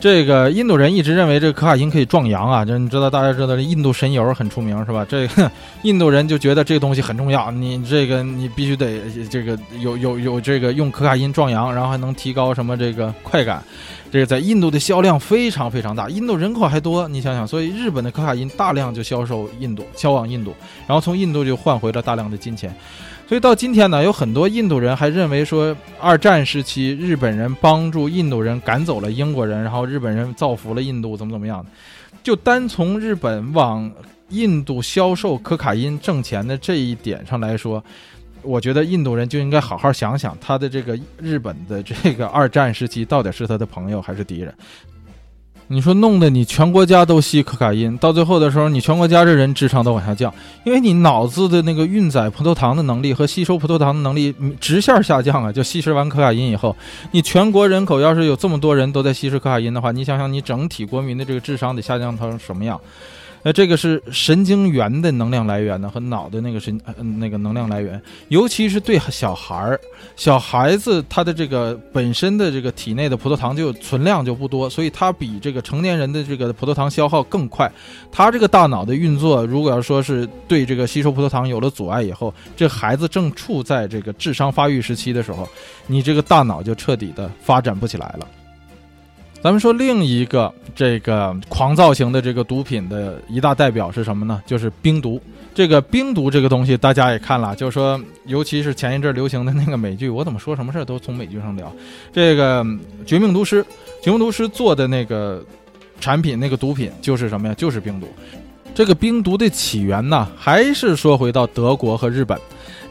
[0.01, 5.05] 这个印度人一直认为这个可卡因可以壮阳啊，就你知道，大家知道这印度神油很出名是吧？
[5.07, 5.51] 这个
[5.83, 13.61] 印度人就觉得这个东西很重要，你这个你必须得这个有有有这个用可卡因壮阳，然后还能提高什么这个快感，
[14.09, 20.55] 这个在印度的销量非常非常大，印度人口还多，你想想，所以日本的可卡因大量就销售印度，销往印度，
[20.87, 22.73] 然后从印度就换回了大量的金钱。
[23.29, 31.63] 所以到今天呢，有很多印度人还认为说，二战时期日本人帮助印度人赶走了英国人，然后日本人造福了印度，怎么怎么样？
[32.23, 33.91] 就单从日本往
[34.29, 37.83] 印度销售可卡因挣钱的这一点上来说，
[38.41, 44.51] 我觉得印度人就应该好好想想，他的这个日本的这个二战时期到底是他的朋友还是敌人？
[45.71, 55.51] 你说弄得你全国家都吸可卡因，到最后的时候，你全国家这人智商都往下降，因为你脑子的那个运载葡萄糖的能力和吸收葡萄糖的能力直线下降啊！
[55.51, 56.75] 就吸食完可卡因以后，
[57.11, 62.81] 你全国人口要是有这么多人都在吸食可卡因的话，你想想你整体国民的这个智商得下降成什么样？
[63.41, 66.79] 那这个是神经元的能量来源呢，和脑的那个神
[67.17, 69.79] 那个能量来源，尤其是对小孩儿，
[70.15, 77.71] 小孩子他的这个本身的这个体内的葡萄糖就存量就不多，所以他比这个成年人的这个葡萄糖消耗更快。
[78.11, 85.47] 他这个大脑的运作，如果要说是对这个吸收葡萄糖有了阻碍以后，这孩子正处在这个智商发育时期的时候，
[85.87, 88.27] 你这个大脑就彻底的发展不起来了。
[89.41, 94.41] 咱们说另一个这个狂躁型的这个毒品的一大代表是什么呢？
[94.45, 95.21] 就是冰毒。
[95.55, 101.71] 这个冰毒这个东西大家也看了，就是说，尤其是前一阵流行的那个美剧，我怎么说什么事儿都从美剧上聊。
[102.13, 102.63] 这个
[103.05, 103.63] 《绝命毒师》，
[104.03, 105.43] 《绝命毒师》做的那个
[105.99, 107.53] 产品，那个毒品就是什么呀？
[107.55, 108.07] 就是冰毒。
[108.75, 112.37] 这个冰毒的起源呢，还是说回到德国和日本。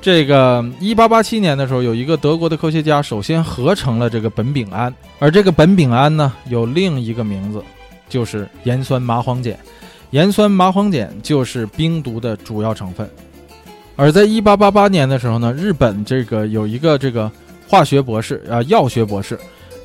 [0.00, 7.62] 这个一八八七年的时候，有一个德国的科学家首先合成了这个苯丙胺，而这个苯丙胺呢，有另一个名字，
[8.08, 9.56] 就是盐酸麻黄碱。
[10.10, 13.08] 盐酸麻黄碱就是冰毒的主要成分。
[13.96, 17.30] 而在一八八八年的时候呢，日本这个有一个这个
[17.66, 19.38] 化学博士啊，药学博士。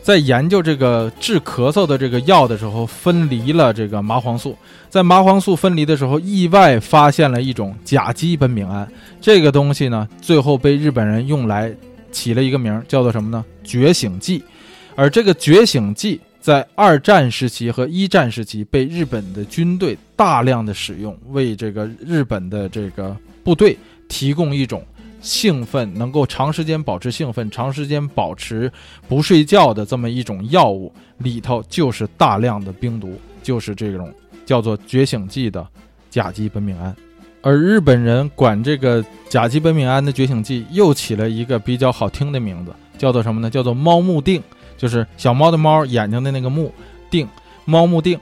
[0.03, 4.55] 在研究这个治咳嗽的这个药的时候，分离了这个麻黄素。
[4.89, 8.85] 在麻黄素分离的时候，意外发现了一种甲基苯丙胺。
[9.21, 11.73] 这个东西呢，最后被日本人用来
[12.11, 13.43] 起了一个名，叫做什么呢？
[13.63, 14.43] 觉醒剂。
[14.93, 23.77] 而这个觉醒剂在二战时期和一战时期被日本的军队大量的使用，为这个日本的这个部队
[24.09, 24.85] 提供一种。
[25.23, 28.69] 兴奋能够长时间保持兴奋、长时间保持
[29.07, 34.13] 不睡觉的这么一种药物，里头就是大量的冰毒，就是这种
[34.45, 35.65] 叫做觉醒剂的
[36.09, 36.93] 甲基苯丙胺。
[37.41, 43.49] 而日本人管这个甲基苯丙胺的觉醒剂又起了一个比较好听的名字，叫做什么呢？
[43.49, 44.43] 叫做猫目定，
[44.77, 46.69] 就是小猫的猫，眼睛的那个目
[47.09, 47.25] 定，
[47.63, 48.19] 猫目定。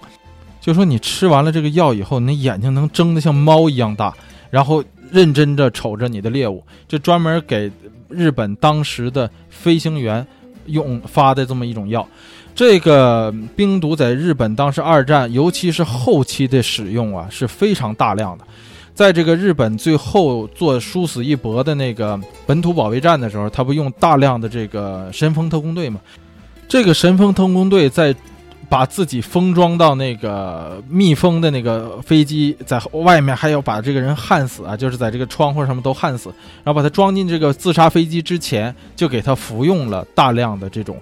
[0.59, 4.15] 就说你吃完了这个药以后，你眼睛能睁得像猫一样大，
[4.51, 4.83] 然后。
[5.11, 7.69] 认真地瞅着你的猎物，这专门给
[8.09, 10.25] 日本当时的飞行员
[10.67, 12.07] 用发的这么一种药。
[12.55, 18.45] 这个冰毒在日本当时二战，尤其是后期的使用啊是非常大量的。
[18.93, 25.99] 在这个日本最后做殊死一搏的那个本土保卫战的时候，他不用大量的这个神风特工队吗？
[26.67, 28.15] 这个神风特工队在。
[28.71, 36.29] 把自己封装到那个密封的那个飞机，在外面还要把这个人焊死啊，就是在这个窗户上面都焊死，
[36.63, 40.97] 然后把他装进这个自杀飞机之前，就给他服用了大量的这种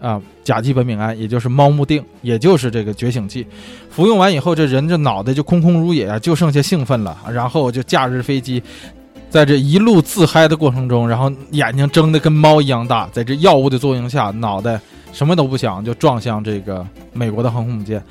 [0.00, 3.46] 啊甲基苯丙胺，也就是猫目定，也就是这个觉醒剂。
[3.88, 8.60] 服用完以后，这人这脑袋就空空如也啊，就剩下兴奋了，然后就驾驶飞机，
[9.30, 14.80] 在这一路自嗨的过程中，然后眼睛睁得跟猫一样大，在这药物的作用下，脑袋。
[15.12, 18.02] 什么都不想就撞向这个美国的航空母舰，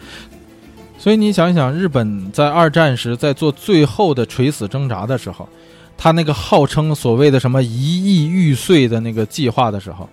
[0.97, 5.49] 所以你想一想，日本在二战时在做最后的垂死挣扎的时候，
[5.97, 10.08] 他那个号称所谓的什么一亿玉碎的那个计划的时候，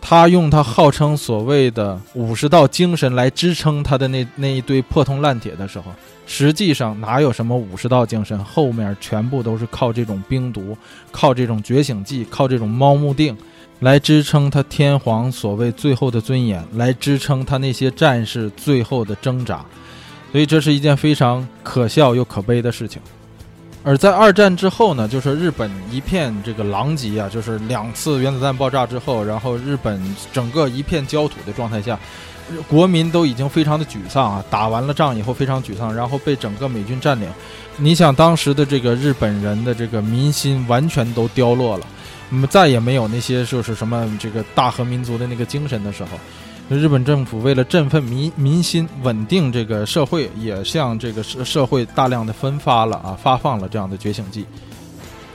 [0.00, 5.92] 他用他号称所谓的武士道精神来支撑他的那那一堆破铜烂铁的时候，
[6.24, 8.38] 实际上哪有什么武士道精神？
[8.44, 10.76] 后面全部都是靠这种冰毒，
[11.10, 13.36] 靠这种觉醒剂，靠这种猫目定。
[13.80, 19.64] 来支撑他天皇所谓最后的尊严，来支撑他那些战士最后的挣扎，
[20.30, 23.00] 所以这是一件非常可笑又可悲的事情。
[23.82, 29.98] 而在二战之后呢，就是日本一片这个狼藉啊，就是两次原子弹爆炸之后，然后日本
[30.30, 31.98] 整个一片焦土的状态下，
[32.68, 37.26] 国民都已经非常的沮丧啊，打完了仗以后非常沮丧，然后被整个美军占领。
[37.78, 41.86] 你想当时的这个日本人的这个民心完全都凋落了。
[42.30, 46.10] 那么，再也没有那些就是什么这个大和民族的那个精神的时候。
[46.68, 54.46] 日本政府为了振奋民民心、稳定这个社会，也向这个社社会大量的分发了啊，发放了这样的觉醒剂。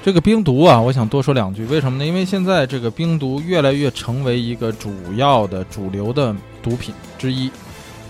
[0.01, 2.05] 这个冰毒啊，我想多说两句，为什么呢？
[2.05, 6.33] 因为现在这个冰毒越来越成为一个主要的主流的
[6.63, 7.51] 毒品之一。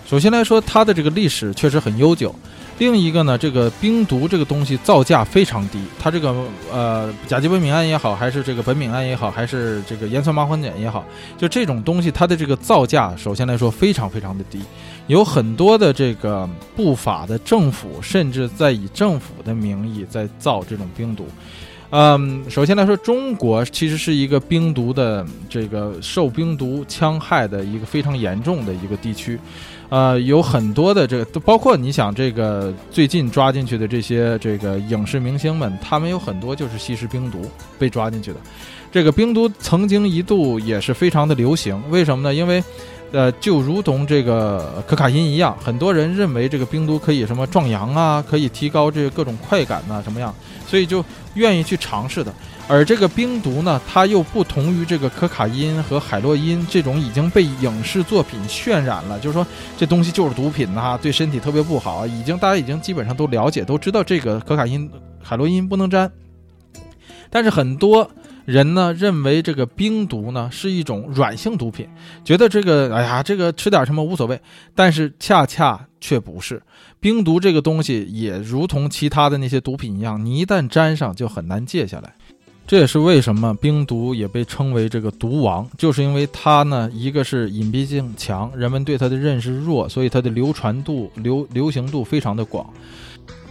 [0.06, 2.32] 首先来说，它的这个历史确实很悠久。
[2.78, 6.34] 另一个呢，这个冰毒这个东西造价非常低，它这个
[6.70, 11.02] 呃甲基苯丙胺也好，还是这个苯丙胺也好，还是这个盐酸麻黄碱也好，
[11.38, 14.60] 就这种东西，它的这个造价首先来说非常非常的低，
[15.06, 21.26] 有很多的这个不法的政府甚至在以政府的名义在造这种冰毒。
[21.90, 29.38] 嗯，首先来说，中国其实是一个冰毒的这个受冰毒戕害的一个非常严重的一个地区。
[29.88, 37.42] 呃，有很多的这个，包括你想这个最近抓进去的这些这个影视明星们，他们有很多就是吸食冰毒
[37.78, 38.36] 被抓进去的。
[38.90, 42.34] 这个冰毒曾经一度也是非常的流行，为什么呢？
[42.34, 42.62] 因为，
[43.12, 50.34] 呃，就如同这个可卡因一样，很多人认为这个冰毒可以什么壮阳啊，可以提高这个各种快感呐，什么样，
[50.66, 52.32] 所以就愿意去尝试的。
[52.68, 59.46] 而这个冰毒呢，它又不同于这个可卡因和海洛因这种已经被影视作品渲染了，就是说
[59.76, 62.04] 这东西就是毒品呐，对身体特别不好。
[62.06, 64.90] 已经大家已经基本上都了解，都知道这个可卡因、
[65.22, 66.10] 海洛因不能沾。
[67.30, 68.10] 但是很多
[68.44, 71.88] 人呢认为这个冰毒呢是一种软性毒品，
[72.24, 74.40] 觉得这个哎呀这个吃点什么无所谓。
[74.74, 76.60] 但是恰恰却不是，
[76.98, 82.14] 冰毒这个东西也如同其他的那些毒品一样，你一旦沾上就很难戒下来。
[82.66, 92.68] 这也是为什么冰毒也被称为这个毒王，就是因为它呢，一个是隐蔽性强，人们对它的认识弱，所以它的流传度、流流行度非常的广。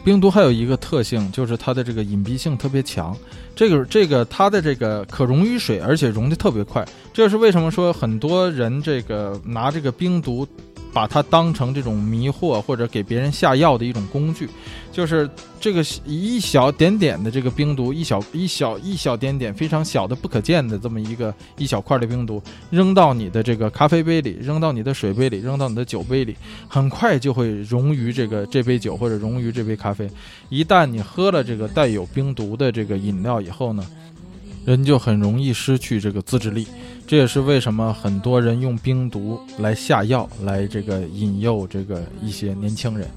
[0.03, 3.16] 冰毒还有一个特性，就是它的这个隐蔽性特别强，
[3.55, 6.86] 这个这个它的这个可溶于水，而且溶得特别快。
[7.13, 10.45] 这是为什么说很多人这个 拿这个冰毒。
[10.96, 14.48] 把它当成这种迷惑或者给别人下药的一种工具，
[14.93, 15.30] 就是
[15.60, 26.34] 这个一小点点的这个冰毒，一小一小一小点点非常小的不可见的这么一个一小块的冰毒，扔到你的这个咖啡杯里，扔到你的水杯里，扔到你的酒杯里，
[26.70, 30.10] 很快就会溶于这个这杯酒或者溶于这杯咖啡。
[30.48, 33.86] 一旦你喝了这个带有冰毒的这个饮料以后呢，
[34.66, 36.68] 人就很容易失去这个自制力。
[37.07, 43.07] 这也是为什么很多人用冰毒来下药，来这个引诱这个一些年轻人。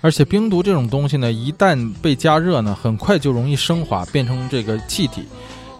[0.00, 5.22] 而且冰毒这种东西呢，一旦被加热呢，很快就容易升华，变成这个气体。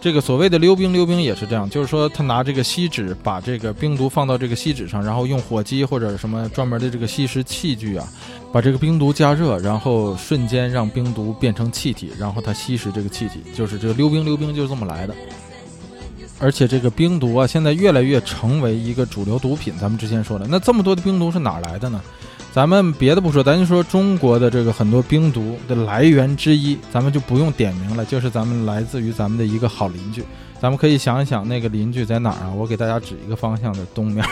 [0.05, 8.07] 这个所谓的溜冰，溜冰也是这样，就是说他拿这个锡纸，把这个冰毒放到这个锡纸上，然后用火机或者什么专门的这个吸食器具啊，
[8.53, 15.15] 把这个冰毒加热，然后瞬间让冰毒变成气体，然后它吸食这个气体，就是这个溜冰，溜冰就是这么来的。
[16.37, 19.73] 而且这个冰毒啊，现在越来越成为一个主流毒品。
[19.81, 21.99] 咱们之前说了，那这么多的冰毒是哪来的呢？
[22.55, 30.23] 咱们别的不说，咱就说中国的这个很多冰毒的来源之一，咱们就不用点名了，就是咱们来自于咱们的一个好邻居。
[30.61, 32.53] 咱们可以想一想，那个邻居在哪儿啊？
[32.55, 34.25] 我给大家指一个方向的东面。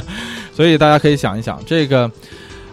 [0.56, 2.10] 所以大家可以想一想，这个，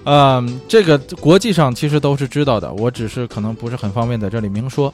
[0.05, 4.93] 嗯，这个国际上其实都是知道的，我只是可能不是很方便在这里明说。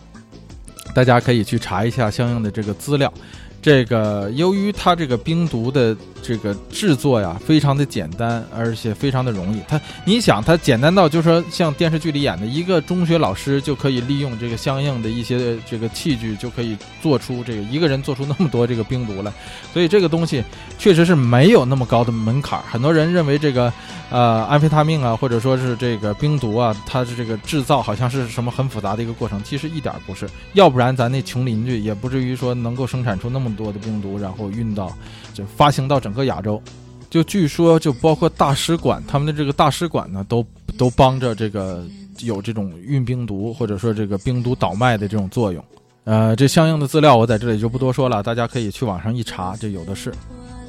[0.95, 3.13] 大家可以去查一下相应的这个资料。
[3.61, 9.61] 这个由于它这个冰毒的这个制作呀，非常的简单，而且非常的容易。
[9.67, 19.31] 它，你想，它简单到就是说，像电视剧里演的，一个中学老师就可以利用这个相应的一些这个器具，就可以做出这个一个人做出那么多这个冰毒来。
[19.73, 20.43] 所以这个东西
[20.77, 22.61] 确实是没有那么高的门槛。
[22.69, 23.71] 很多人认为这个。
[24.11, 30.27] 呃，安非他命啊，或者说是这个冰毒啊，它是这个制造好像是什么很复杂的一个过程，其实一点不是。
[30.53, 34.91] 要不然咱那穷邻居也不至于说能够生产出那么多的冰毒，然后运到，
[35.33, 36.61] 就发行到整个亚洲。
[37.09, 40.45] 就据说，就包括大使馆，他们的这个大使馆呢，都
[40.77, 41.83] 都帮着这个
[42.19, 45.63] 有这种运冰毒或者说这个冰毒倒卖的这种作用。
[46.03, 50.13] 呃，这相应的资料我在这里就不多说了，大家可以去网上一查，这有的是。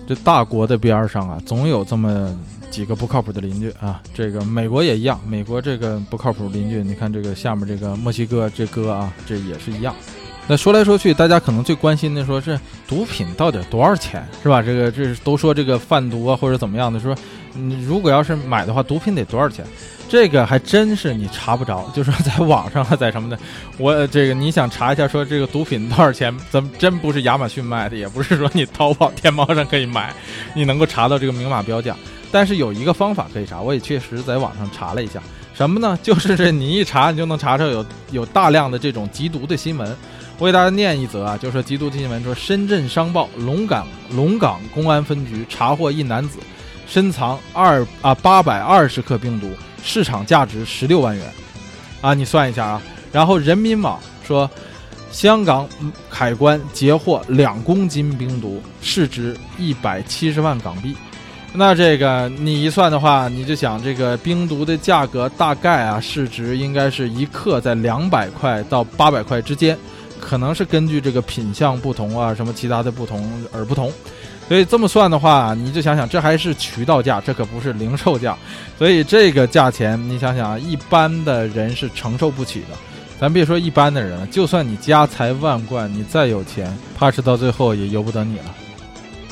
[0.07, 2.39] 这大国的边上啊，总有这么。
[2.70, 5.20] 几个不靠谱的邻居啊，这个美国也一样。
[5.26, 9.93] 美国这个不靠谱邻居，你看这个下面这个墨西哥这哥啊，这也是一样。
[10.51, 14.61] 那说来说去，大家可能最关心的说是毒品到底多少钱，是吧？
[14.61, 17.14] 这个这都说这个贩毒啊或者怎么样的，说
[17.55, 19.64] 你如果要是买的话，毒品得多少钱？
[20.09, 23.38] 这个还真是你查不着，就说在网上啊，在什么的，
[23.78, 30.12] 我这个你想查一下，说这个毒品多少钱，咱们真不是亚马逊卖的，也不是说你淘宝、天猫上可以买，
[30.53, 31.94] 你能够查到这个明码标价。
[32.32, 35.22] 但是有一个方法可以查，我也确实在网上查了一下，
[35.55, 35.96] 什么呢？
[36.03, 39.96] 就是这你一查，你就能查出有有大量的这种缉毒的新闻，
[40.41, 43.86] 我给大家念一则啊，就是说缉毒新闻说，深圳商报龙岗
[44.16, 46.38] 龙岗公安分局查获一男子
[46.86, 49.51] 深藏二啊八百二十克冰毒，
[49.84, 51.30] 市场价值十六万元，
[52.01, 52.80] 啊，你算一下啊。
[53.12, 54.51] 然后人民网说，
[55.12, 55.68] 香港
[56.09, 60.97] 海关截获两公斤冰毒，市值一百七十万港币。
[61.53, 69.76] 那这个你一算的话，你就想这个冰毒的价格大概啊，市值应该是一克在两百块到八百块之间，
[70.21, 73.93] 可能是根据这个品相不同啊，什么其他的不同而不同。
[74.47, 78.37] 所以这么算的话，你就想想，这还是渠道价，这可不是零售价。
[78.79, 82.77] 所以这个价钱，你想想啊，一般的人是承受不起的。
[83.18, 88.55] 咱别说一般的人了，就算你家财万贯，你再有钱，怕是到最后也由不得你了。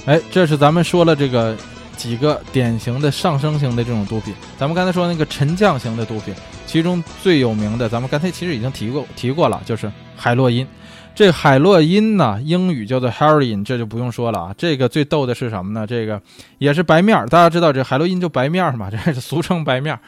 [0.07, 1.57] 哎，这是咱们说了这个。
[1.99, 6.33] 几个典型的上升型的这种毒品，咱们刚才说那个沉降型的毒品，
[6.65, 10.67] 其中最有名的，咱们刚才其实已经提过提过了，就是海洛因。
[11.15, 14.55] 这海洛因呢，英语叫做 heroin，这就不用说了啊。
[14.57, 15.85] 这个最逗的是什么呢？
[15.87, 16.21] 这个
[16.59, 20.01] 也是白面儿，大家知道这海洛因就白面儿嘛， 这是俗称白面儿。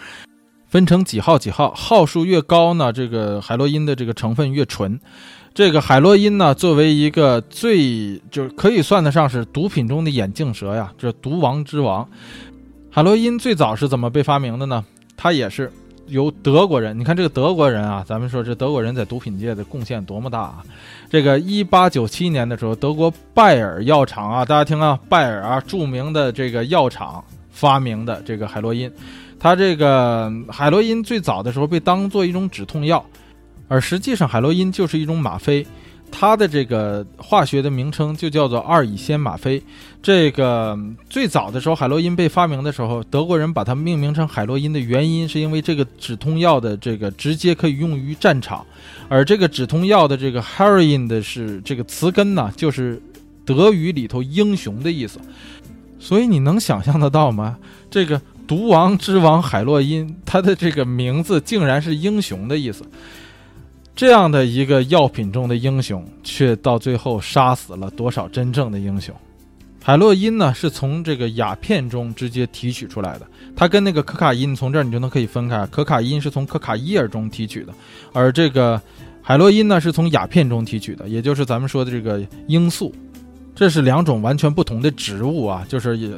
[0.68, 5.00] 分成几号几号，号数越高呢，这个海洛因的这个成分越纯。
[5.52, 12.08] 这个海洛因呢，作为一个最就是可以算得上是毒品中的眼镜蛇呀，这毒王之王。
[12.88, 14.84] 海洛因最早是怎么被发明的呢？
[15.16, 15.72] 它也是
[16.10, 16.98] 由德国人。
[16.98, 20.62] 你看这个德国人啊，咱们说这德国人在毒品界的贡献多么大啊！
[21.08, 28.92] 这个一八九七年的时候，德国拜耳药厂啊，大家听啊，拜耳啊，著名的这个药厂发明的这个海洛因。
[29.38, 33.04] 它这个海洛因最早的时候被当做一种止痛药。
[33.68, 35.64] 而实际上，海洛因就是一种吗啡，
[36.10, 39.62] 它的这个化学的名称就叫做二乙酰吗啡。
[40.02, 48.64] 这个最早的时候，海洛因被发明的时候，德国人把它命名成海洛因的原因，是因为这个止痛药的这个直接可以用于战场，
[49.08, 53.00] 而这个止痛药的这个 heroin 的是这个词根呢，就是
[53.44, 55.20] 德语里头英雄的意思。
[55.98, 57.58] 所以你能想象得到吗？
[57.90, 62.82] 这个毒王之王海洛因，它的这个名字竟然是英雄的意思。
[63.94, 69.14] 这样的一个药品中的英雄，却到最后杀死了多少真正的英雄？
[69.82, 73.26] 海洛因呢，是从这个鸦片中直接提取出来的。
[73.56, 77.74] 它跟那个可卡因从这儿你就能可以分开，可卡因是从可卡叶中提取的，
[78.12, 78.80] 而这个
[79.20, 82.94] 海洛因呢是从鸦片中提取的，也就是咱们说的这个罂粟。
[83.54, 86.10] 这是两种完全不同的植物啊，就是也。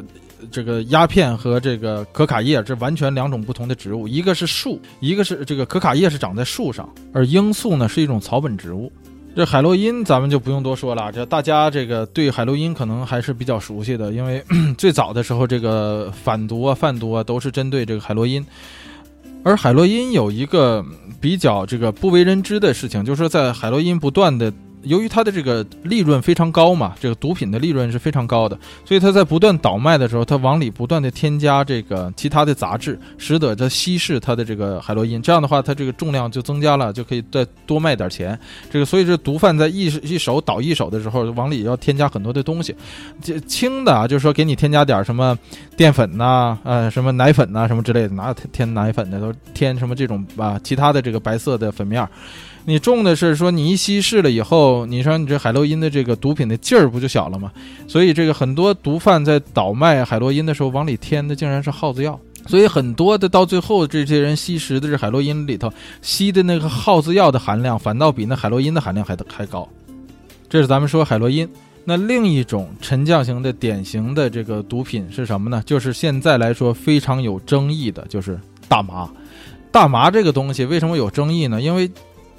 [0.50, 8.90] 这个鸦片和这个可卡叶，这完全两种不同的植物，一个是树，一个是这个可卡叶是长在树上，而罂粟呢是一种草本植物。
[9.34, 14.44] 这海洛因咱们就不用多说了，这大家这个对海洛因可能还是比较熟悉的，因为
[14.76, 18.44] 最早的时候这个反毒啊、贩毒啊都是针对这个海洛因。
[19.42, 20.84] 而海洛因有一个
[21.20, 24.52] 比较这个不为人知的事情，就是说在海洛因不断的。
[24.84, 35.20] 由于它的这个利润非常高嘛，这个毒品的利润是非常高的，所以它在不断倒卖的时候，它往里不断的添加这个其他的杂质，使得它稀释它的这个海洛因。
[35.22, 38.38] 这样的话，它这个重量就增加了，就可以再多卖点钱。
[38.70, 42.74] 这个所以这毒贩在一一手倒一手的时候，往里要添加很多的东西。
[43.22, 45.38] 这轻的啊，就是说给你添加点什么
[45.76, 52.06] 淀粉呐，呃，什么奶粉呐，什么之类的，哪有添奶粉的，都添什么这种啊，其他的这个白色的粉面。
[52.64, 57.50] 你中的是说你一稀释了以后，你说你这海洛因的这个毒品的劲儿不就小了吗？
[57.88, 62.18] 所以这个很多毒贩在倒卖海洛因的时候，往里添的竟然是耗子药。
[62.46, 69.68] 所以很多的到最后，这些人吸食的是海洛因里头吸的那个耗子药的含量，反倒比那海洛因的含量还还高。
[70.48, 71.48] 这是咱们说海洛因。
[71.84, 75.60] 那另一种沉降型的典型的这个毒品是什么呢？
[75.66, 78.38] 就是现在来说非常有争议的，就是
[78.68, 79.10] 大麻。
[79.72, 81.60] 大麻这个东西为什么有争议呢？
[81.60, 81.90] 因为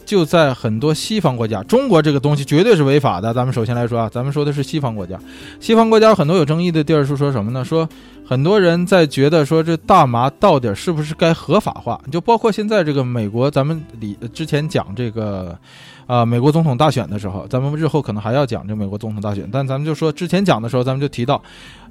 [0.06, 3.34] 就在很多西方国家，中国这个东西绝对是违法的。
[3.34, 5.20] 咱们首先来说啊，咱们说的是西方国家。
[5.60, 7.64] 西方国家很多有争议的地儿，是说什么呢？
[7.64, 7.88] 说
[8.26, 12.00] 很多人在觉得说这大麻到底是不是该合法化？
[12.12, 15.58] 就包括现在这个美国，咱们里之前讲这个，
[16.06, 19.48] 啊，美国总统大选的时候，咱们日后可能还要讲这美国总统大选。
[19.52, 21.42] 但咱们就说之前讲的时候，咱们就提到，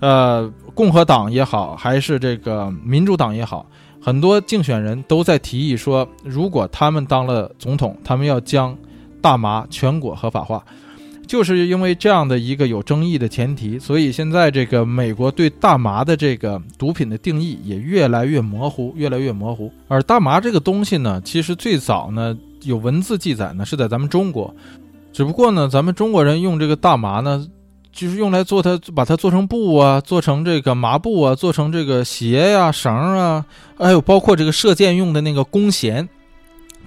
[0.01, 3.67] 呃，共和党也好，还是这个民主党也好。
[4.03, 8.77] 很多竞选人都在提议说，如果他们当了总统，他们要将
[9.21, 10.65] 大麻全国合法化。
[11.25, 19.71] 就是因为这样的一个有争议的前提，所以现在这个美国对大麻的这个毒品的定义也越来越模糊，越来越模糊。
[19.87, 24.53] 而大麻这个东西呢，其实最早呢有文字记载呢是在咱们中国，
[25.13, 27.47] 只不过呢咱们中国人用这个大麻呢。
[27.93, 33.45] 就是用来做它，把它做成布啊，做成这个麻布啊，做成这个鞋呀、绳啊，
[33.79, 36.09] 还有包括这个射箭用的那个弓弦，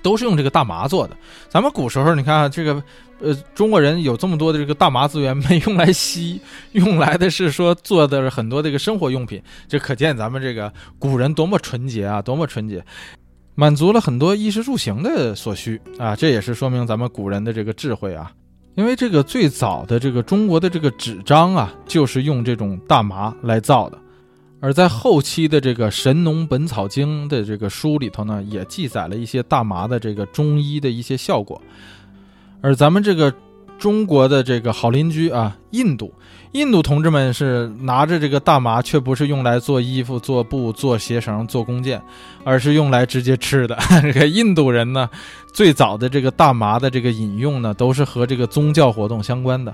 [0.01, 1.15] 都是用这个大麻做的。
[1.47, 2.83] 咱们古时候，你看，这个
[3.21, 6.41] 呃，中国人有这么多的这个大麻资源，没用来吸，
[6.73, 9.41] 用来的是说做的很多这个生活用品。
[9.67, 12.83] 这可见咱们这个古人多么纯洁啊，多么纯洁，
[13.53, 16.15] 满足了很多衣食住行的所需啊。
[16.15, 18.31] 这也是说明咱们古人的这个智慧啊。
[18.75, 23.97] 因为这个最早的这个中国的这个纸张啊，就是用这种大麻来造的。
[24.59, 31.61] 而在后期的这个《神农本草经》的这个书里头呢，也记载了一些大麻的这个中医的一些效果。
[32.61, 33.31] 而咱们这个
[33.77, 36.13] 中国的这个好邻居啊，印度，
[36.53, 42.01] 印度同志们是拿着这个大麻，却不是用来做衣服、做布、做鞋绳、做弓箭，
[42.43, 43.77] 而是用来直接吃的。
[44.01, 45.09] 这个印度人呢，
[45.53, 49.73] 最早的这个大麻的这个饮用呢，都是和这个宗教活动相关的。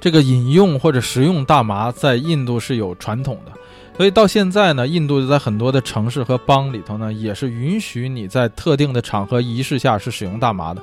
[0.00, 3.52] 这个饮用或者食用大麻在印度是有传统的。
[3.96, 10.82] 所以到现在呢，印度在很多的城市和邦里头呢，也是允许你在特定的场合仪式下是使用大麻的。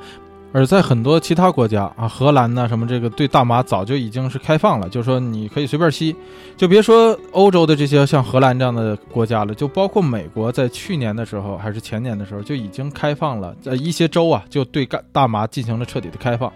[0.58, 6.16] 而在很多其他国家啊，荷兰呢什么这个对大麻早就已经是开放了，就是说你可以随便吸，
[6.58, 16.52] 就别说欧洲的这些像荷兰这样的国家了，就包括美国，在去年的时候还是前年的时候就已经开放了，在一些州啊就对干大麻进行了彻底的开放。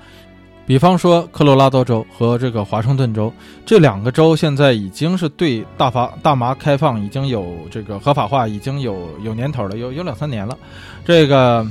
[0.66, 3.32] 比方说，科罗拉多州和这个华盛顿州
[3.68, 10.58] 这两个州现在已经是对大麻大麻开放，已经有这个合法化，已经有有年头了，有有两三年了。
[11.06, 11.64] 这个，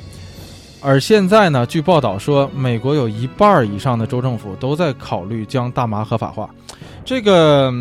[0.83, 6.49] 而现在呢，据报道说，美国有一半以上的州政府都在考虑将大麻合法化。
[7.05, 7.73] 这个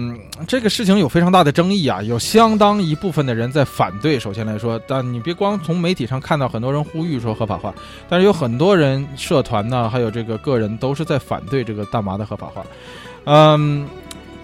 [0.48, 4.20] 这个事情有非常大的争议啊，有相当一部分的人在反对。
[4.20, 7.74] 首先来说，但你别光从媒体上看到很多人呼吁说合法化，
[8.10, 12.66] 但是有很多人社团呢，还有这个个人都是在反对这个大麻的合法化。
[13.26, 13.88] 嗯，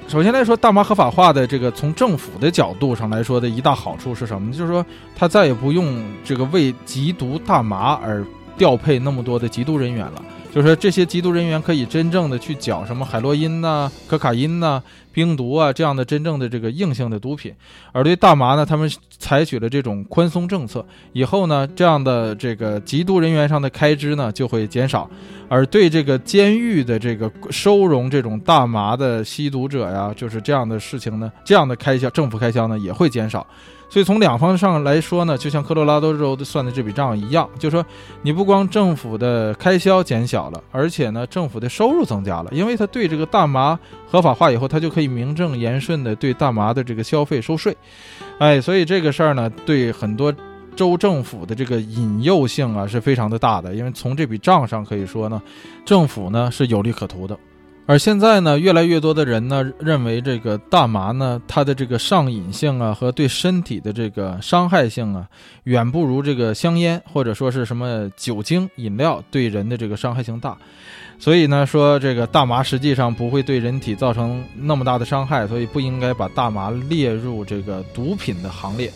[0.08, 4.52] 首先来说，大麻合法化的这个从政府的角度上来说的一大好处是什么？
[4.54, 8.24] 就是说，他再也不用这个为缉毒大麻而
[8.58, 10.22] 调配那么多的缉毒人员了。
[10.54, 17.54] 就是说，这些缉毒人员可以真正的去缴什么海洛因呐、可卡因呐、冰毒啊这样的真正的这个硬性的毒品，
[17.92, 25.10] 而对大麻呢，他们采取了这种宽松政策，以后呢，这样的这个缉毒人员上的开支呢就会减少，
[25.50, 33.46] 而对这个监狱的这个收容这种大麻的吸毒者呀，就是这样的事情呢，这样的开销，政府开销呢也会减少。
[33.96, 37.82] 所以从两方上来说呢，就像科罗拉多州算的这笔账一样，就说
[38.24, 47.74] 你不光政府的开销减小了，而且呢政府的收入增加了，因为他对这个大麻合法化以后，他就可以名正言顺的对大麻的这个消费收税，
[48.38, 50.30] 哎，所以这个事儿呢，对很多
[50.76, 55.42] 州政府的这个引诱性啊是非常的大的，因为从这笔账上可以说呢，
[55.86, 57.40] 政府呢是有利可图的。
[57.88, 65.28] 而现在呢，越来越多的人呢认为这个大麻呢，它的这个上瘾性啊和对身体的这个伤害性啊，
[65.66, 70.58] 远不如这个香烟或者说是什么酒精饮料对人的这个伤害性大。
[71.20, 78.92] 所以呢，说这个大麻实际上不会对人体造成那么大的伤害，所以不应该把大麻列入这个毒品的行列。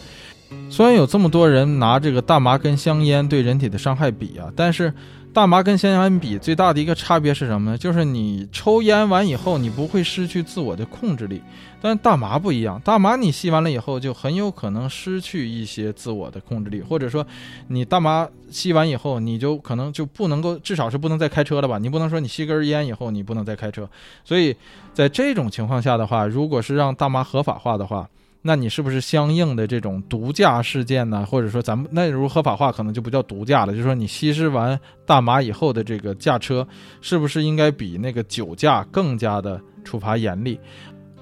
[0.67, 4.91] 虽然有这么多人拿这个大麻跟香烟对人体的伤害比啊，但是。
[5.31, 7.77] 大麻跟香烟比，最大的一个差别是什么呢？
[7.77, 11.41] 就是你抽烟完以后，你不会失去自我的控制力，
[11.79, 12.81] 但大麻不一样。
[12.83, 17.25] 大麻你吸完了以后，就很有可能失去一些自我的控制力，或者说，
[17.67, 21.77] 你大麻吸完以后，你就可能就不能够，至少是不能再开车了吧？
[21.77, 23.87] 你不能说你吸根烟以后，你不能再开车。
[24.25, 24.55] 所以
[24.93, 28.09] 在这种情况下的话，如果是让大麻合法化的话，
[28.41, 31.25] 那你是不是相应的这种毒驾事件呢？
[31.25, 36.65] 或者说，咱们那如合法化可能就不叫毒驾了，就是说你吸食完大麻以后的这个驾车，
[37.01, 40.57] 是不是应该比那个酒驾更加的处罚严厉？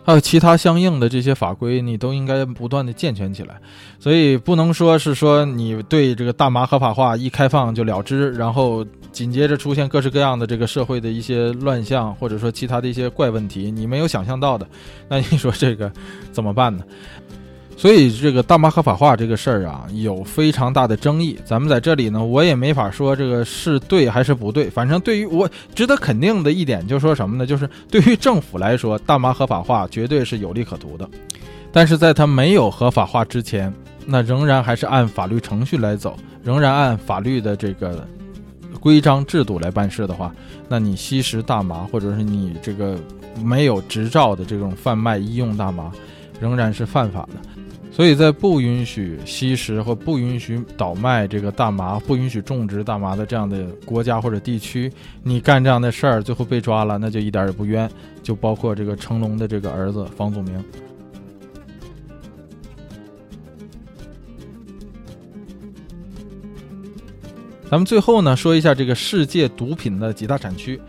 [0.08, 3.62] 还有其他相应的这些法规，你都应该不断的健全起来。
[4.00, 8.84] 所以不能说是说你对这个大麻合法化一开放就了之，然后。
[9.10, 14.68] 紧接着出现各式各样的这个社会的一些乱象，或者说其他的一些怪问题，你没有想象到的，
[15.10, 15.92] 那你说这个
[16.32, 16.84] 怎么办呢？
[17.78, 21.38] 所以这个大麻合法化这个事儿啊，有非常大的争议。
[21.46, 24.68] 咱们在这里呢，我也没法说这个是对还是不对。
[24.70, 27.46] 反正对于我值得肯定的一点，就是说什么呢？
[27.46, 31.08] 就是对于政府来说，大麻合法化绝对是有利可图的。
[31.72, 33.72] 但是在它没有合法化之前，
[34.08, 38.06] 那仍然还是按法律程序来走，仍然按法律的这个。
[38.80, 40.32] 规章制度来办事的话，
[40.70, 42.96] 那你吸食大麻，或者是你这个
[43.44, 45.92] 没有执照的这种贩卖医用大麻，
[46.40, 47.57] 仍然是犯法的。
[47.98, 54.94] 所以在不允许吸食或不允许倒卖这个大麻、不允许种植大麻的这样的国家或者地区，
[55.24, 57.90] 你干这样的事儿，最后被抓了，那就一点也不冤。
[58.22, 60.64] 就包括这个成龙的这个儿子房祖名。
[67.72, 70.80] 咱们最后呢说一下这个世界毒品的几大产区。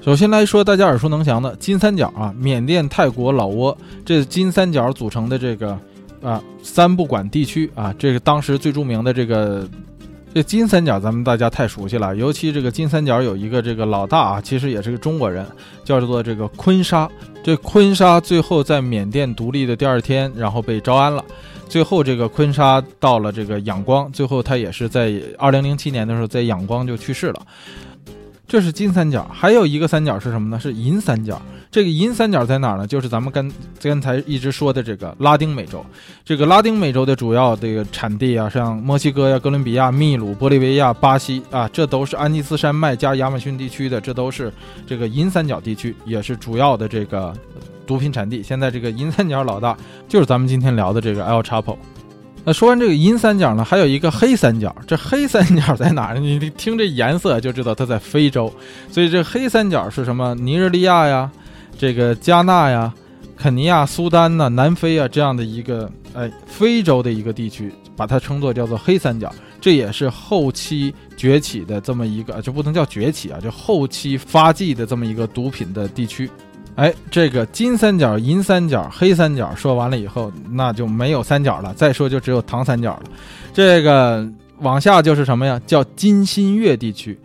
[0.00, 5.76] 首先来说大家耳熟能详的金三角啊，缅甸、泰国、老挝，这金三角组成的这个
[6.22, 9.68] 啊三不管地区啊，这个当时最著名的这个
[10.34, 12.16] 这金三角，咱们大家太熟悉了。
[12.16, 15.46] 尤其这个金三角有一个这个老大啊，其实也是个中国人，
[15.84, 17.08] 叫做这个坤沙。
[17.44, 21.24] 这坤沙最后在缅甸独立的第二天，然后被招安了。
[21.68, 27.42] 最后这个坤沙到了这个仰光，最后他也是在二零零七年的时候在仰光就去世了。
[28.52, 30.60] 这是金三角，还有一个三角是什么呢？
[30.60, 31.40] 是银三角。
[31.70, 32.86] 这个银三角在哪儿呢？
[32.86, 33.50] 就是咱们刚
[33.80, 35.82] 刚才一直说的这个拉丁美洲。
[36.22, 44.52] 这个拉丁美洲的主要这个产地啊，像墨西哥呀、哥伦比亚、秘鲁、玻利维亚、巴西啊，这都是安第斯山脉加亚马逊地区的，这都是
[44.86, 47.32] 这个银三角地区，也是主要的这个
[47.86, 48.42] 毒品产地。
[48.42, 49.74] 现在这个银三角老大
[50.06, 51.78] 就是咱们今天聊的这个 El Chapo。
[52.44, 54.74] 那说完这个银三角呢，还有一个黑三角。
[54.86, 56.20] 这黑三角在哪儿呢？
[56.26, 58.52] 你听这颜色就知道它在非洲。
[58.90, 60.34] 所以这黑三角是什么？
[60.34, 61.30] 尼日利亚呀，
[61.78, 62.92] 这个加纳呀，
[63.36, 69.32] 肯尼亚、苏丹呐，南非啊这样的一个哎非洲的一个地区，把它称作叫做黑三角。
[69.60, 76.28] 这也是后期崛起的这么一个，就不能叫崛起啊，就后期发迹的这么一个毒品的地区。
[76.74, 81.74] 哎，这个金三角、银三角、黑三角说完了以后，那就没有三角了。
[81.74, 83.02] 再说就只有唐三角了。
[83.52, 84.26] 这个
[84.60, 85.60] 往下就是什么呀？
[85.66, 87.18] 叫金新月地区。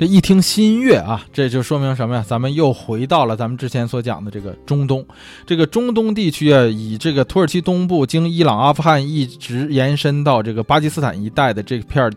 [0.00, 2.24] 这一听新月啊，这就说明什么呀？
[2.26, 5.04] 咱们又回到了咱们之前所讲的这个中东。
[5.44, 12.12] 这个中东地区啊，以这个土耳其东部经伊朗、阿富汗一直延伸到这个巴基斯坦一带的这片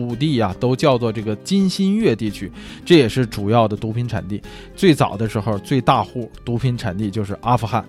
[0.00, 2.50] 土地啊，都叫做这个金新月地区，
[2.86, 4.40] 这也是主要的毒品产地。
[4.74, 7.84] 最早的时候，最大户毒品产地就是阿富汗，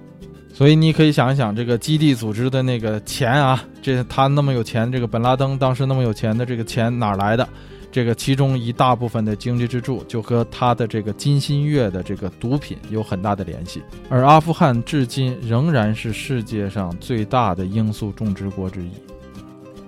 [0.54, 7.48] 所以你可以想一想，这个基地组织的那个钱啊，这他那么有钱，这个本拉登当时那么有钱的这个钱哪来的？
[7.94, 13.82] 这个其中一大部分的经济支柱就和他的这个金新月的这个毒品有很大的联系。
[14.10, 18.92] 而阿富汗至今仍然是世界上最大的罂粟种植国之一。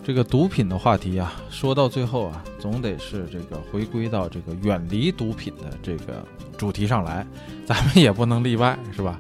[0.04, 6.26] 这个毒品的话题啊，说到最后啊，总得是这个回归到这个远离毒品的这个
[6.58, 7.26] 主题上来，
[7.66, 9.18] 咱们也不能例外，是吧？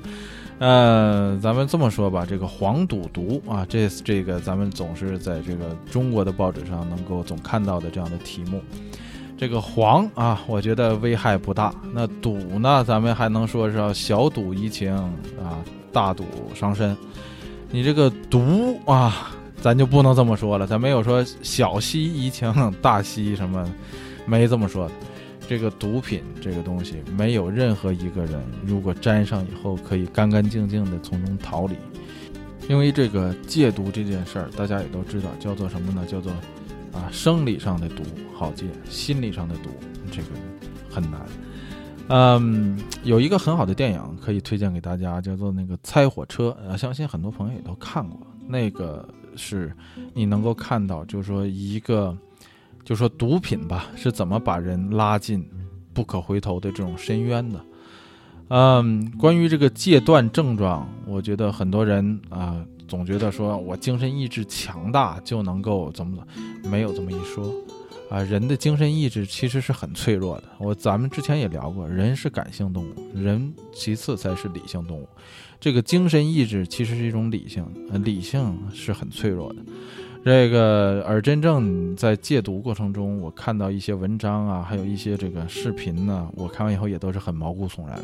[0.59, 8.61] 呃，咱们这么说吧，这个黄赌毒啊，这这个咱们总是在这个中国的报纸上能够总看到的这样的题目。
[9.37, 11.73] 这个黄啊，我觉得危害不大。
[11.93, 14.93] 那赌呢，咱们还能说是小赌怡情
[15.41, 16.95] 啊，大赌伤身。
[17.71, 19.31] 你这个毒啊。
[19.63, 23.65] 咱就不能这么说了，咱没有说小吸怡情， 大吸什么，
[24.25, 24.91] 没这么说。
[25.47, 31.75] 这个毒品这个东西，没有任何一个人如果沾上以后可以干干净净的从中逃离。
[32.67, 36.05] 因为这个戒毒这件事儿，大家也都知道，叫做什么呢？
[36.05, 36.29] 叫做
[36.91, 38.03] 啊，生理上的毒
[38.33, 39.69] 好戒，心理上的毒
[40.11, 40.27] 这个
[40.89, 41.21] 很难。
[42.09, 49.07] 嗯，有一个很好的电影可以推荐给大家，叫做那个《猜火车》，啊，相信很多朋友也都看过那个。
[49.35, 49.73] 是，
[50.13, 52.17] 你能够看到，就是说一个，
[52.83, 55.47] 就说毒品吧，是怎么把人拉进
[55.93, 57.65] 不可回头的这种深渊的。
[58.49, 66.23] 嗯，关于这个戒断症状，我觉得很多人啊，总觉得说我精神意志强大就能够怎么怎
[66.63, 67.51] 么，没有这么一说。
[68.09, 70.43] 啊，人的精神意志其实是很脆弱的。
[70.59, 75.07] 我咱们之前也聊过，人是感性动物，人其次才是理性动物。
[75.63, 79.59] 这个精神意志其实是一种理性，呃理性是很脆弱的。
[80.25, 88.03] 这个而真正在戒毒过程中，我看到一些文章啊，还有一些这个视频呢，我看完以后也都是很毛骨悚然的。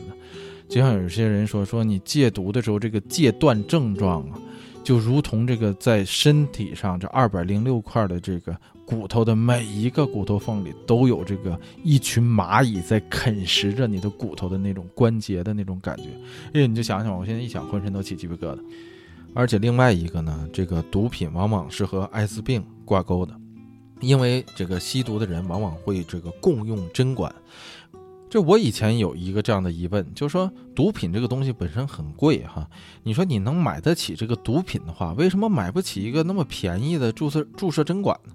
[0.69, 4.39] 就像有些人说，说你戒毒的时候，这个戒断症状啊，
[4.83, 8.55] 就如同这个在身体上这二百零六块的这个。
[8.89, 16.05] 骨头的每一个骨头缝里都有这个一群蚂蚁在啃食着你的骨头的那种关节的那种感觉，
[16.55, 18.59] 哎，你就想想，我现在一想，浑身都起鸡皮疙瘩。
[19.35, 23.39] 而且另外一个呢，这个毒品往往是和艾滋病挂钩的，
[23.99, 27.31] 因为这个吸毒的人往往会这个共用针管。
[28.29, 32.69] 就我以前有一个这样的疑问，就是说毒品这个东西本身很贵哈，
[33.03, 38.33] 你说你能买得起这个毒品的话，为什么买不起一个那么便宜的注射注射针管呢？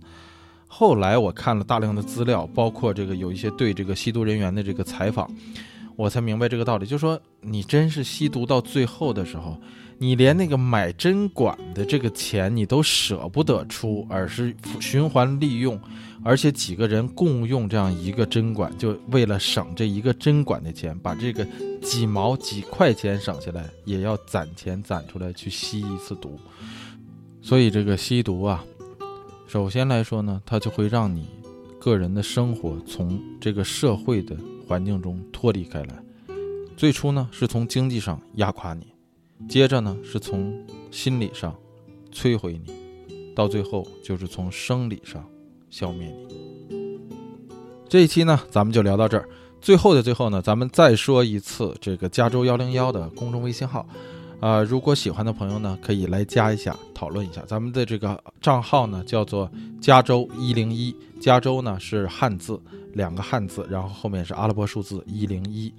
[0.66, 5.30] 后来我看了大量的资料，包括这个有一些对这个吸毒人员的这个采访，
[5.94, 6.84] 我才明白这个道理。
[6.84, 9.56] 就是说你真是吸毒到最后的时候，
[9.98, 15.80] 你连那个买针管的这个钱你都舍不得出，而是循环利用，
[16.24, 21.46] 而且几个人共用这样一个针管，就为了省这一个针管的钱，把这个
[21.82, 26.40] 几毛几块钱省下来，也要攒钱攒出来去吸一次毒。
[27.42, 28.64] 所以这个吸毒啊。
[29.46, 31.28] 首先来说呢，它就会让你
[31.78, 34.34] 个人的生活从这个社会的
[34.66, 36.02] 环境中脱离开来。
[36.74, 38.86] 最初呢，是从经济上压垮你，
[39.46, 40.58] 接着呢，是从
[40.90, 41.54] 心理上
[42.10, 42.72] 摧毁你，
[43.34, 45.22] 到最后就是从生理上
[45.74, 47.00] 消灭你。
[47.88, 49.28] 这一期呢，咱们就聊到这儿。
[49.60, 53.84] 最后的最后呢，咱们再说一次这个加州幺零幺的公众微信号。
[54.38, 57.42] 啊，如果喜欢的朋友呢，可以来加一下，讨论一下。
[57.46, 62.60] 咱们的这个账号呢，叫做加州一零一，加州呢是汉字，
[62.92, 65.74] 两个汉字，然后后面是阿拉伯数字一零一。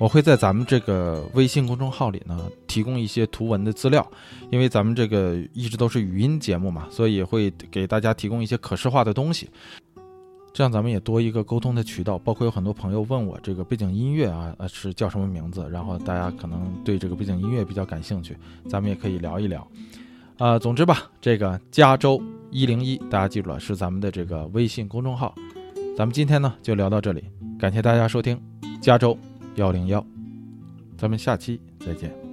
[0.00, 4.10] 我会在咱们这个微信公众号里呢，提供一些图文的资料，
[4.50, 9.50] 因为咱们这个一直都是语音节目嘛，所以会给大家提供一些可视化的东西。
[10.54, 15.68] 这样咱们也多一个沟通的渠道，包括有很多朋友问我这个背景音乐啊，是叫什么名字？
[15.70, 18.34] 然后大家可能对这个背景音乐比较感兴趣，
[18.70, 19.70] 咱们也可以聊一聊。
[20.38, 22.18] 啊，总之吧，这个加州
[22.50, 25.34] 一零一，大家记住了，是咱们的这个微信公众号。
[25.94, 27.22] 咱们今天呢就聊到这里，
[27.58, 28.40] 感谢大家收听
[28.80, 29.16] 加州
[29.56, 30.04] 幺零幺，
[30.96, 32.29] 咱们下期再见。